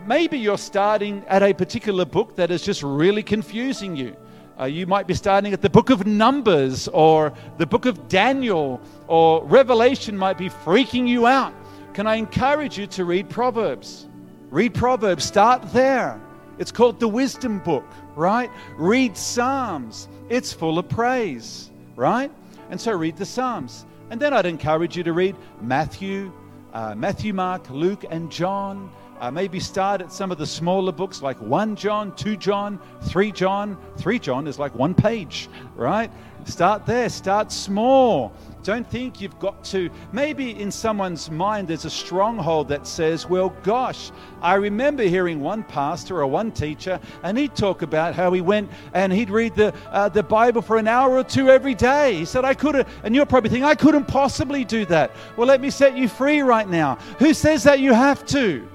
maybe 0.06 0.38
you're 0.38 0.58
starting 0.58 1.24
at 1.28 1.42
a 1.42 1.52
particular 1.52 2.04
book 2.04 2.36
that 2.36 2.50
is 2.50 2.62
just 2.62 2.82
really 2.82 3.22
confusing 3.22 3.96
you. 3.96 4.16
Uh, 4.60 4.64
you 4.64 4.86
might 4.86 5.06
be 5.06 5.14
starting 5.14 5.52
at 5.52 5.62
the 5.62 5.70
book 5.70 5.90
of 5.90 6.06
Numbers 6.06 6.88
or 6.88 7.32
the 7.58 7.66
book 7.66 7.86
of 7.86 8.08
Daniel 8.08 8.80
or 9.08 9.44
Revelation 9.44 10.16
might 10.16 10.38
be 10.38 10.50
freaking 10.50 11.08
you 11.08 11.26
out. 11.26 11.54
Can 11.94 12.06
I 12.06 12.16
encourage 12.16 12.78
you 12.78 12.86
to 12.88 13.04
read 13.04 13.28
Proverbs? 13.28 14.06
Read 14.50 14.74
Proverbs, 14.74 15.24
start 15.24 15.62
there. 15.72 16.20
It's 16.58 16.70
called 16.70 17.00
the 17.00 17.08
wisdom 17.08 17.58
book, 17.60 17.86
right? 18.14 18.50
Read 18.76 19.16
Psalms. 19.16 20.08
It's 20.28 20.52
full 20.52 20.78
of 20.78 20.88
praise, 20.88 21.70
right? 21.96 22.30
And 22.70 22.80
so 22.80 22.92
read 22.92 23.16
the 23.16 23.26
Psalms. 23.26 23.86
And 24.10 24.20
then 24.20 24.34
I'd 24.34 24.46
encourage 24.46 24.96
you 24.96 25.02
to 25.04 25.12
read 25.12 25.36
Matthew, 25.60 26.32
uh, 26.74 26.94
Matthew, 26.94 27.32
Mark, 27.32 27.68
Luke, 27.70 28.04
and 28.10 28.30
John. 28.30 28.90
Uh, 29.22 29.30
maybe 29.30 29.60
start 29.60 30.00
at 30.00 30.10
some 30.10 30.32
of 30.32 30.38
the 30.38 30.44
smaller 30.44 30.90
books 30.90 31.22
like 31.22 31.40
1 31.40 31.76
John, 31.76 32.12
2 32.16 32.36
John, 32.36 32.80
3 33.02 33.30
John. 33.30 33.78
3 33.98 34.18
John 34.18 34.48
is 34.48 34.58
like 34.58 34.74
one 34.74 34.94
page, 34.94 35.48
right? 35.76 36.10
Start 36.44 36.86
there, 36.86 37.08
start 37.08 37.52
small. 37.52 38.32
Don't 38.64 38.84
think 38.84 39.20
you've 39.20 39.38
got 39.38 39.62
to. 39.66 39.90
Maybe 40.10 40.60
in 40.60 40.72
someone's 40.72 41.30
mind 41.30 41.68
there's 41.68 41.84
a 41.84 41.90
stronghold 41.90 42.66
that 42.70 42.84
says, 42.84 43.28
well, 43.28 43.50
gosh, 43.62 44.10
I 44.40 44.56
remember 44.56 45.04
hearing 45.04 45.38
one 45.38 45.62
pastor 45.62 46.20
or 46.20 46.26
one 46.26 46.50
teacher, 46.50 46.98
and 47.22 47.38
he'd 47.38 47.54
talk 47.54 47.82
about 47.82 48.16
how 48.16 48.32
he 48.32 48.40
went 48.40 48.72
and 48.92 49.12
he'd 49.12 49.30
read 49.30 49.54
the, 49.54 49.72
uh, 49.92 50.08
the 50.08 50.24
Bible 50.24 50.62
for 50.62 50.78
an 50.78 50.88
hour 50.88 51.16
or 51.16 51.22
two 51.22 51.48
every 51.48 51.76
day. 51.76 52.16
He 52.16 52.24
said, 52.24 52.44
I 52.44 52.54
couldn't, 52.54 52.88
and 53.04 53.14
you're 53.14 53.24
probably 53.24 53.50
thinking, 53.50 53.66
I 53.66 53.76
couldn't 53.76 54.08
possibly 54.08 54.64
do 54.64 54.84
that. 54.86 55.12
Well, 55.36 55.46
let 55.46 55.60
me 55.60 55.70
set 55.70 55.96
you 55.96 56.08
free 56.08 56.40
right 56.40 56.68
now. 56.68 56.96
Who 57.20 57.32
says 57.34 57.62
that 57.62 57.78
you 57.78 57.92
have 57.92 58.26
to? 58.26 58.68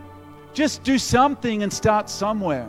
Just 0.57 0.81
do 0.81 0.97
something 0.97 1.61
and 1.61 1.71
start 1.71 2.09
somewhere. 2.09 2.67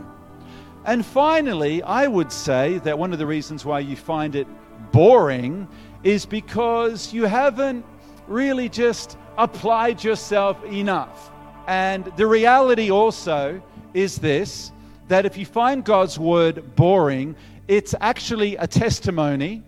And 0.85 1.03
finally, 1.03 1.81
I 1.81 2.05
would 2.05 2.31
say 2.31 2.77
that 2.83 2.99
one 2.99 3.13
of 3.13 3.17
the 3.17 3.25
reasons 3.25 3.65
why 3.65 3.79
you 3.79 3.95
find 3.95 4.35
it 4.35 4.45
boring 4.91 5.67
is 6.03 6.23
because 6.23 7.11
you 7.11 7.25
haven't 7.25 7.83
really 8.27 8.69
just 8.69 9.17
applied 9.39 10.03
yourself 10.03 10.63
enough. 10.65 11.31
And 11.65 12.05
the 12.15 12.27
reality 12.27 12.91
also 12.91 13.59
is 13.95 14.19
this 14.19 14.71
that 15.07 15.25
if 15.25 15.35
you 15.35 15.47
find 15.47 15.83
God's 15.83 16.19
word 16.19 16.75
boring, 16.75 17.35
it's 17.67 17.95
actually 18.01 18.55
a 18.57 18.67
testimony 18.67 19.63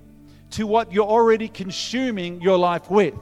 to 0.51 0.67
what 0.67 0.93
you're 0.93 1.07
already 1.07 1.47
consuming 1.47 2.39
your 2.39 2.59
life 2.59 2.91
with. 2.91 3.15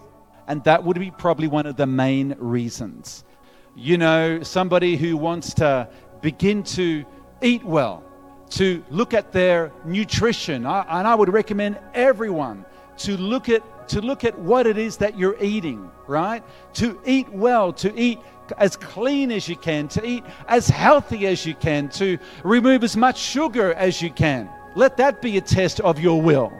And 0.49 0.61
that 0.65 0.83
would 0.83 0.99
be 0.99 1.09
probably 1.09 1.47
one 1.47 1.67
of 1.67 1.77
the 1.77 1.87
main 1.87 2.35
reasons. 2.37 3.23
You 3.75 3.97
know, 3.97 4.41
somebody 4.43 4.97
who 4.97 5.17
wants 5.17 5.53
to 5.55 5.87
begin 6.21 6.63
to 6.63 7.05
eat 7.41 7.63
well, 7.63 8.03
to 8.51 8.83
look 8.89 9.13
at 9.13 9.31
their 9.31 9.71
nutrition. 9.85 10.65
I, 10.65 10.99
and 10.99 11.07
I 11.07 11.15
would 11.15 11.31
recommend 11.31 11.79
everyone 11.93 12.65
to 12.99 13.17
look 13.17 13.49
at 13.49 13.63
to 13.89 14.01
look 14.01 14.23
at 14.23 14.37
what 14.37 14.67
it 14.67 14.77
is 14.77 14.97
that 14.97 15.17
you're 15.17 15.35
eating, 15.41 15.89
right? 16.05 16.43
To 16.75 17.01
eat 17.05 17.27
well, 17.29 17.73
to 17.73 17.99
eat 17.99 18.19
as 18.57 18.75
clean 18.75 19.31
as 19.31 19.49
you 19.49 19.55
can, 19.55 19.87
to 19.89 20.05
eat 20.05 20.23
as 20.47 20.69
healthy 20.69 21.25
as 21.25 21.43
you 21.45 21.55
can, 21.55 21.89
to 21.89 22.19
remove 22.43 22.83
as 22.83 22.95
much 22.95 23.17
sugar 23.17 23.73
as 23.73 23.99
you 23.99 24.11
can. 24.11 24.47
Let 24.75 24.97
that 24.97 25.23
be 25.23 25.37
a 25.37 25.41
test 25.41 25.79
of 25.79 25.99
your 25.99 26.21
will 26.21 26.53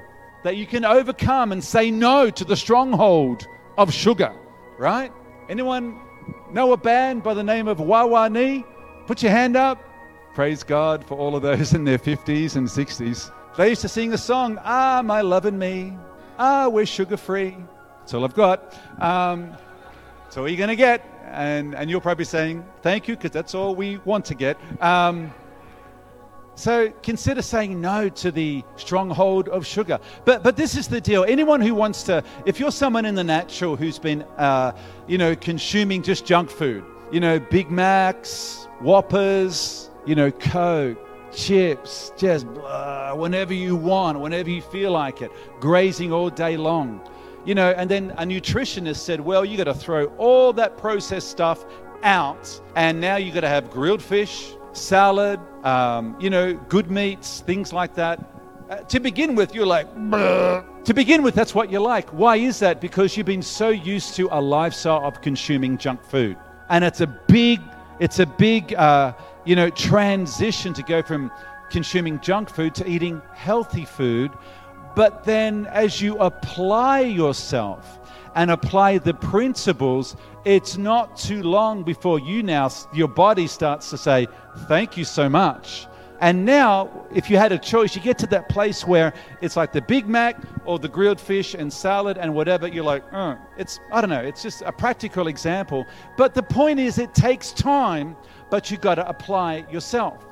that 0.44 0.58
you 0.58 0.66
can 0.66 0.86
overcome 0.86 1.52
and 1.52 1.64
say 1.64 1.92
no 1.92 2.30
to 2.30 2.46
the 2.46 2.56
stronghold 2.56 3.46
of 3.78 3.94
sugar, 3.94 4.34
right? 4.78 5.12
Anyone 5.50 6.00
know 6.52 6.74
a 6.74 6.78
band 6.78 7.24
by 7.24 7.34
the 7.34 7.44
name 7.44 7.68
of 7.68 7.80
Nee? 7.80 8.66
Put 9.08 9.24
your 9.24 9.32
hand 9.32 9.56
up. 9.56 9.84
Praise 10.34 10.64
God 10.64 11.06
for 11.06 11.18
all 11.18 11.36
of 11.36 11.42
those 11.42 11.74
in 11.74 11.84
their 11.84 11.98
50s 11.98 12.56
and 12.56 12.68
60s. 12.68 13.32
They 13.58 13.70
used 13.70 13.82
to 13.82 13.90
sing 13.90 14.10
the 14.10 14.18
song, 14.18 14.58
Ah, 14.64 15.02
my 15.04 15.22
love 15.22 15.46
and 15.46 15.60
me. 15.60 15.98
Ah, 16.38 16.70
we're 16.70 16.86
sugar 16.86 17.18
free. 17.18 17.58
That's 18.00 18.14
all 18.14 18.24
I've 18.24 18.34
got. 18.34 18.74
Um, 19.02 19.52
that's 20.24 20.38
all 20.38 20.48
you're 20.48 20.58
going 20.58 20.70
to 20.70 20.76
get. 20.76 21.06
And, 21.26 21.76
and 21.76 21.90
you're 21.90 22.02
probably 22.02 22.26
saying, 22.26 22.66
Thank 22.82 23.08
you, 23.08 23.16
because 23.16 23.32
that's 23.32 23.54
all 23.54 23.76
we 23.76 23.98
want 24.06 24.26
to 24.26 24.36
get. 24.36 24.58
Um, 24.82 25.34
so 26.60 26.92
consider 27.04 27.42
saying 27.42 27.80
no 27.80 28.10
to 28.10 28.32
the 28.32 28.64
stronghold 28.76 29.48
of 29.48 29.66
sugar. 29.66 29.98
But 30.26 30.44
but 30.44 30.58
this 30.58 30.76
is 30.76 30.88
the 30.88 31.00
deal. 31.00 31.24
Anyone 31.24 31.62
who 31.62 31.74
wants 31.74 32.04
to, 32.04 32.24
if 32.46 32.60
you're 32.60 32.72
someone 32.72 33.06
in 33.06 33.16
the 33.16 33.24
natural 33.24 33.78
who's 33.78 33.98
been, 33.98 34.24
uh, 34.38 34.74
you 35.08 35.18
know, 35.18 35.36
consuming 35.36 36.04
just 36.04 36.26
junk 36.26 36.50
food, 36.50 36.84
you 37.12 37.22
know, 37.22 37.40
Big 37.40 37.72
Macs, 37.72 38.68
Whoppers, 38.82 39.90
you 40.06 40.16
know, 40.16 40.32
Coke, 40.32 40.98
chips, 41.32 42.12
just 42.18 42.46
blah, 42.48 43.16
whenever 43.16 43.54
you 43.54 43.76
want, 43.76 44.20
whenever 44.20 44.50
you 44.50 44.62
feel 44.62 44.92
like 44.92 45.22
it, 45.22 45.32
grazing 45.60 46.12
all 46.12 46.30
day 46.30 46.58
long. 46.58 47.02
You 47.46 47.56
know, 47.56 47.72
and 47.72 47.90
then 47.90 48.12
a 48.18 48.24
nutritionist 48.26 48.98
said, 48.98 49.22
well, 49.22 49.46
you 49.46 49.58
got 49.58 49.64
to 49.64 49.74
throw 49.74 50.08
all 50.18 50.52
that 50.54 50.78
processed 50.78 51.30
stuff 51.30 51.66
out, 52.04 52.62
and 52.76 53.00
now 53.00 53.16
you 53.16 53.32
got 53.32 53.42
to 53.42 53.48
have 53.48 53.72
grilled 53.72 54.02
fish, 54.02 54.54
salad, 54.74 55.40
um, 55.64 56.16
you 56.20 56.30
know, 56.30 56.54
good 56.70 56.90
meats, 56.90 57.42
things 57.42 57.74
like 57.74 57.96
that. 57.96 58.20
Uh, 58.70 58.78
to 58.82 59.00
begin 59.00 59.36
with, 59.36 59.54
you're 59.56 59.66
like, 59.66 59.92
to 59.94 60.94
begin 60.94 61.24
with, 61.24 61.36
that's 61.36 61.56
what 61.56 61.72
you 61.72 61.80
like. 61.80 62.10
Why 62.10 62.36
is 62.36 62.60
that? 62.60 62.80
Because 62.80 63.18
you've 63.18 63.26
been 63.26 63.42
so 63.42 63.70
used 63.70 64.16
to 64.16 64.30
a 64.32 64.40
lifestyle 64.40 65.04
of 65.06 65.22
consuming 65.22 65.78
junk 65.78 66.04
food. 66.04 66.38
And 66.70 66.84
it's 66.84 67.02
a 67.02 67.08
big, 67.08 67.60
it's 68.00 68.20
a 68.20 68.26
big, 68.26 68.74
uh, 68.76 69.14
you 69.46 69.56
know, 69.56 69.70
transition 69.70 70.74
to 70.74 70.84
go 70.84 71.02
from 71.02 71.32
consuming 71.70 72.20
junk 72.20 72.50
food 72.50 72.76
to 72.76 72.88
eating 72.88 73.22
healthy 73.34 73.86
food. 73.86 74.32
But 74.96 75.24
then 75.24 75.68
as 75.68 76.02
you 76.02 76.18
apply 76.18 77.02
yourself 77.02 77.99
and 78.40 78.52
apply 78.52 78.98
the 78.98 79.14
principles, 79.14 80.16
it's 80.46 80.78
not 80.78 81.18
too 81.18 81.44
long 81.44 81.84
before 81.84 82.20
you 82.20 82.42
now, 82.42 82.70
your 82.94 83.10
body 83.10 83.46
starts 83.48 83.90
to 83.90 83.98
say, 83.98 84.28
Thank 84.70 84.96
you 84.96 85.04
so 85.04 85.28
much. 85.28 85.88
And 86.22 86.46
now, 86.46 87.06
if 87.14 87.30
you 87.30 87.38
had 87.38 87.52
a 87.52 87.58
choice, 87.58 87.98
you 87.98 88.02
get 88.02 88.18
to 88.20 88.28
that 88.28 88.48
place 88.48 88.88
where 88.88 89.14
it's 89.42 89.58
like 89.58 89.74
the 89.74 89.82
Big 89.82 90.08
Mac 90.08 90.38
or 90.64 90.80
the 90.80 90.88
grilled 90.88 91.20
fish 91.20 91.54
and 91.54 91.72
salad 91.72 92.18
and 92.18 92.34
whatever. 92.34 92.66
You're 92.66 92.86
like, 92.86 93.04
uh, 93.12 93.36
it's, 93.58 93.82
I 93.92 94.00
don't 94.00 94.10
know, 94.10 94.22
it's 94.22 94.42
just 94.42 94.62
a 94.62 94.72
practical 94.72 95.28
example. 95.28 95.86
But 96.16 96.34
the 96.34 96.44
point 96.44 96.80
is, 96.80 96.98
it 96.98 97.14
takes 97.14 97.52
time, 97.52 98.16
but 98.50 98.72
you've 98.72 98.82
got 98.82 98.96
to 98.96 99.08
apply 99.08 99.66
yourself. 99.70 100.26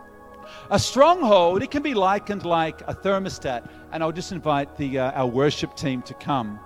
A 0.72 0.80
stronghold, 0.80 1.62
it 1.62 1.72
can 1.72 1.84
be 1.84 1.94
likened 1.94 2.46
like 2.46 2.80
a 2.88 2.96
thermostat. 2.96 3.70
And 3.92 4.02
I'll 4.02 4.14
just 4.14 4.32
invite 4.32 4.78
the, 4.78 5.00
uh, 5.00 5.12
our 5.12 5.28
worship 5.28 5.76
team 5.76 6.02
to 6.04 6.14
come. 6.14 6.60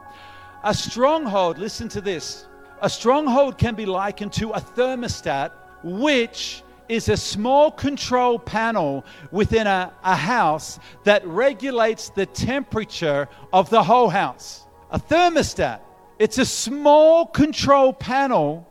A 0.63 0.73
stronghold, 0.73 1.57
listen 1.57 1.89
to 1.89 2.01
this. 2.01 2.45
A 2.81 2.89
stronghold 2.89 3.57
can 3.57 3.73
be 3.73 3.85
likened 3.85 4.33
to 4.33 4.51
a 4.51 4.59
thermostat, 4.59 5.51
which 5.83 6.63
is 6.87 7.09
a 7.09 7.17
small 7.17 7.71
control 7.71 8.37
panel 8.37 9.03
within 9.31 9.65
a, 9.65 9.91
a 10.03 10.15
house 10.15 10.77
that 11.03 11.25
regulates 11.25 12.09
the 12.09 12.25
temperature 12.25 13.27
of 13.51 13.69
the 13.69 13.81
whole 13.81 14.09
house. 14.09 14.65
A 14.91 14.99
thermostat. 14.99 15.79
It's 16.19 16.37
a 16.37 16.45
small 16.45 17.25
control 17.25 17.93
panel 17.93 18.67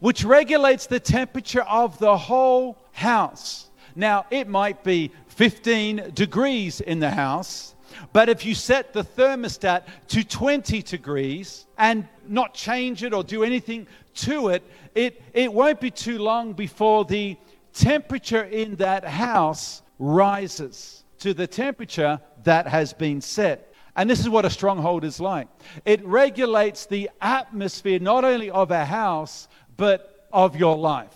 which 0.00 0.24
regulates 0.24 0.86
the 0.86 1.00
temperature 1.00 1.62
of 1.62 1.98
the 1.98 2.16
whole 2.16 2.76
house. 2.92 3.70
Now, 3.96 4.26
it 4.30 4.48
might 4.48 4.84
be 4.84 5.12
15 5.28 6.10
degrees 6.12 6.80
in 6.80 7.00
the 7.00 7.10
house, 7.10 7.74
but 8.12 8.28
if 8.28 8.44
you 8.44 8.54
set 8.54 8.92
the 8.92 9.02
thermostat 9.02 9.84
to 10.08 10.24
20 10.24 10.82
degrees 10.82 11.66
and 11.78 12.06
not 12.26 12.54
change 12.54 13.02
it 13.02 13.12
or 13.12 13.22
do 13.22 13.44
anything 13.44 13.86
to 14.14 14.48
it, 14.48 14.62
it, 14.94 15.22
it 15.32 15.52
won't 15.52 15.80
be 15.80 15.90
too 15.90 16.18
long 16.18 16.52
before 16.52 17.04
the 17.04 17.36
temperature 17.72 18.44
in 18.44 18.76
that 18.76 19.04
house 19.04 19.82
rises 19.98 21.04
to 21.18 21.34
the 21.34 21.46
temperature 21.46 22.20
that 22.44 22.66
has 22.66 22.92
been 22.92 23.20
set. 23.20 23.72
And 23.96 24.08
this 24.08 24.20
is 24.20 24.28
what 24.28 24.44
a 24.44 24.50
stronghold 24.50 25.04
is 25.04 25.20
like 25.20 25.48
it 25.84 26.04
regulates 26.04 26.86
the 26.86 27.10
atmosphere 27.20 27.98
not 27.98 28.24
only 28.24 28.50
of 28.50 28.70
a 28.70 28.84
house, 28.84 29.48
but 29.76 30.28
of 30.32 30.56
your 30.56 30.76
life. 30.76 31.14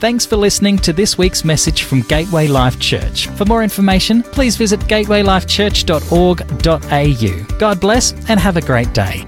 Thanks 0.00 0.24
for 0.24 0.36
listening 0.36 0.78
to 0.78 0.94
this 0.94 1.18
week's 1.18 1.44
message 1.44 1.82
from 1.82 2.00
Gateway 2.00 2.46
Life 2.46 2.80
Church. 2.80 3.26
For 3.26 3.44
more 3.44 3.62
information, 3.62 4.22
please 4.22 4.56
visit 4.56 4.80
gatewaylifechurch.org.au. 4.80 7.58
God 7.58 7.80
bless 7.82 8.12
and 8.30 8.40
have 8.40 8.56
a 8.56 8.62
great 8.62 8.94
day. 8.94 9.26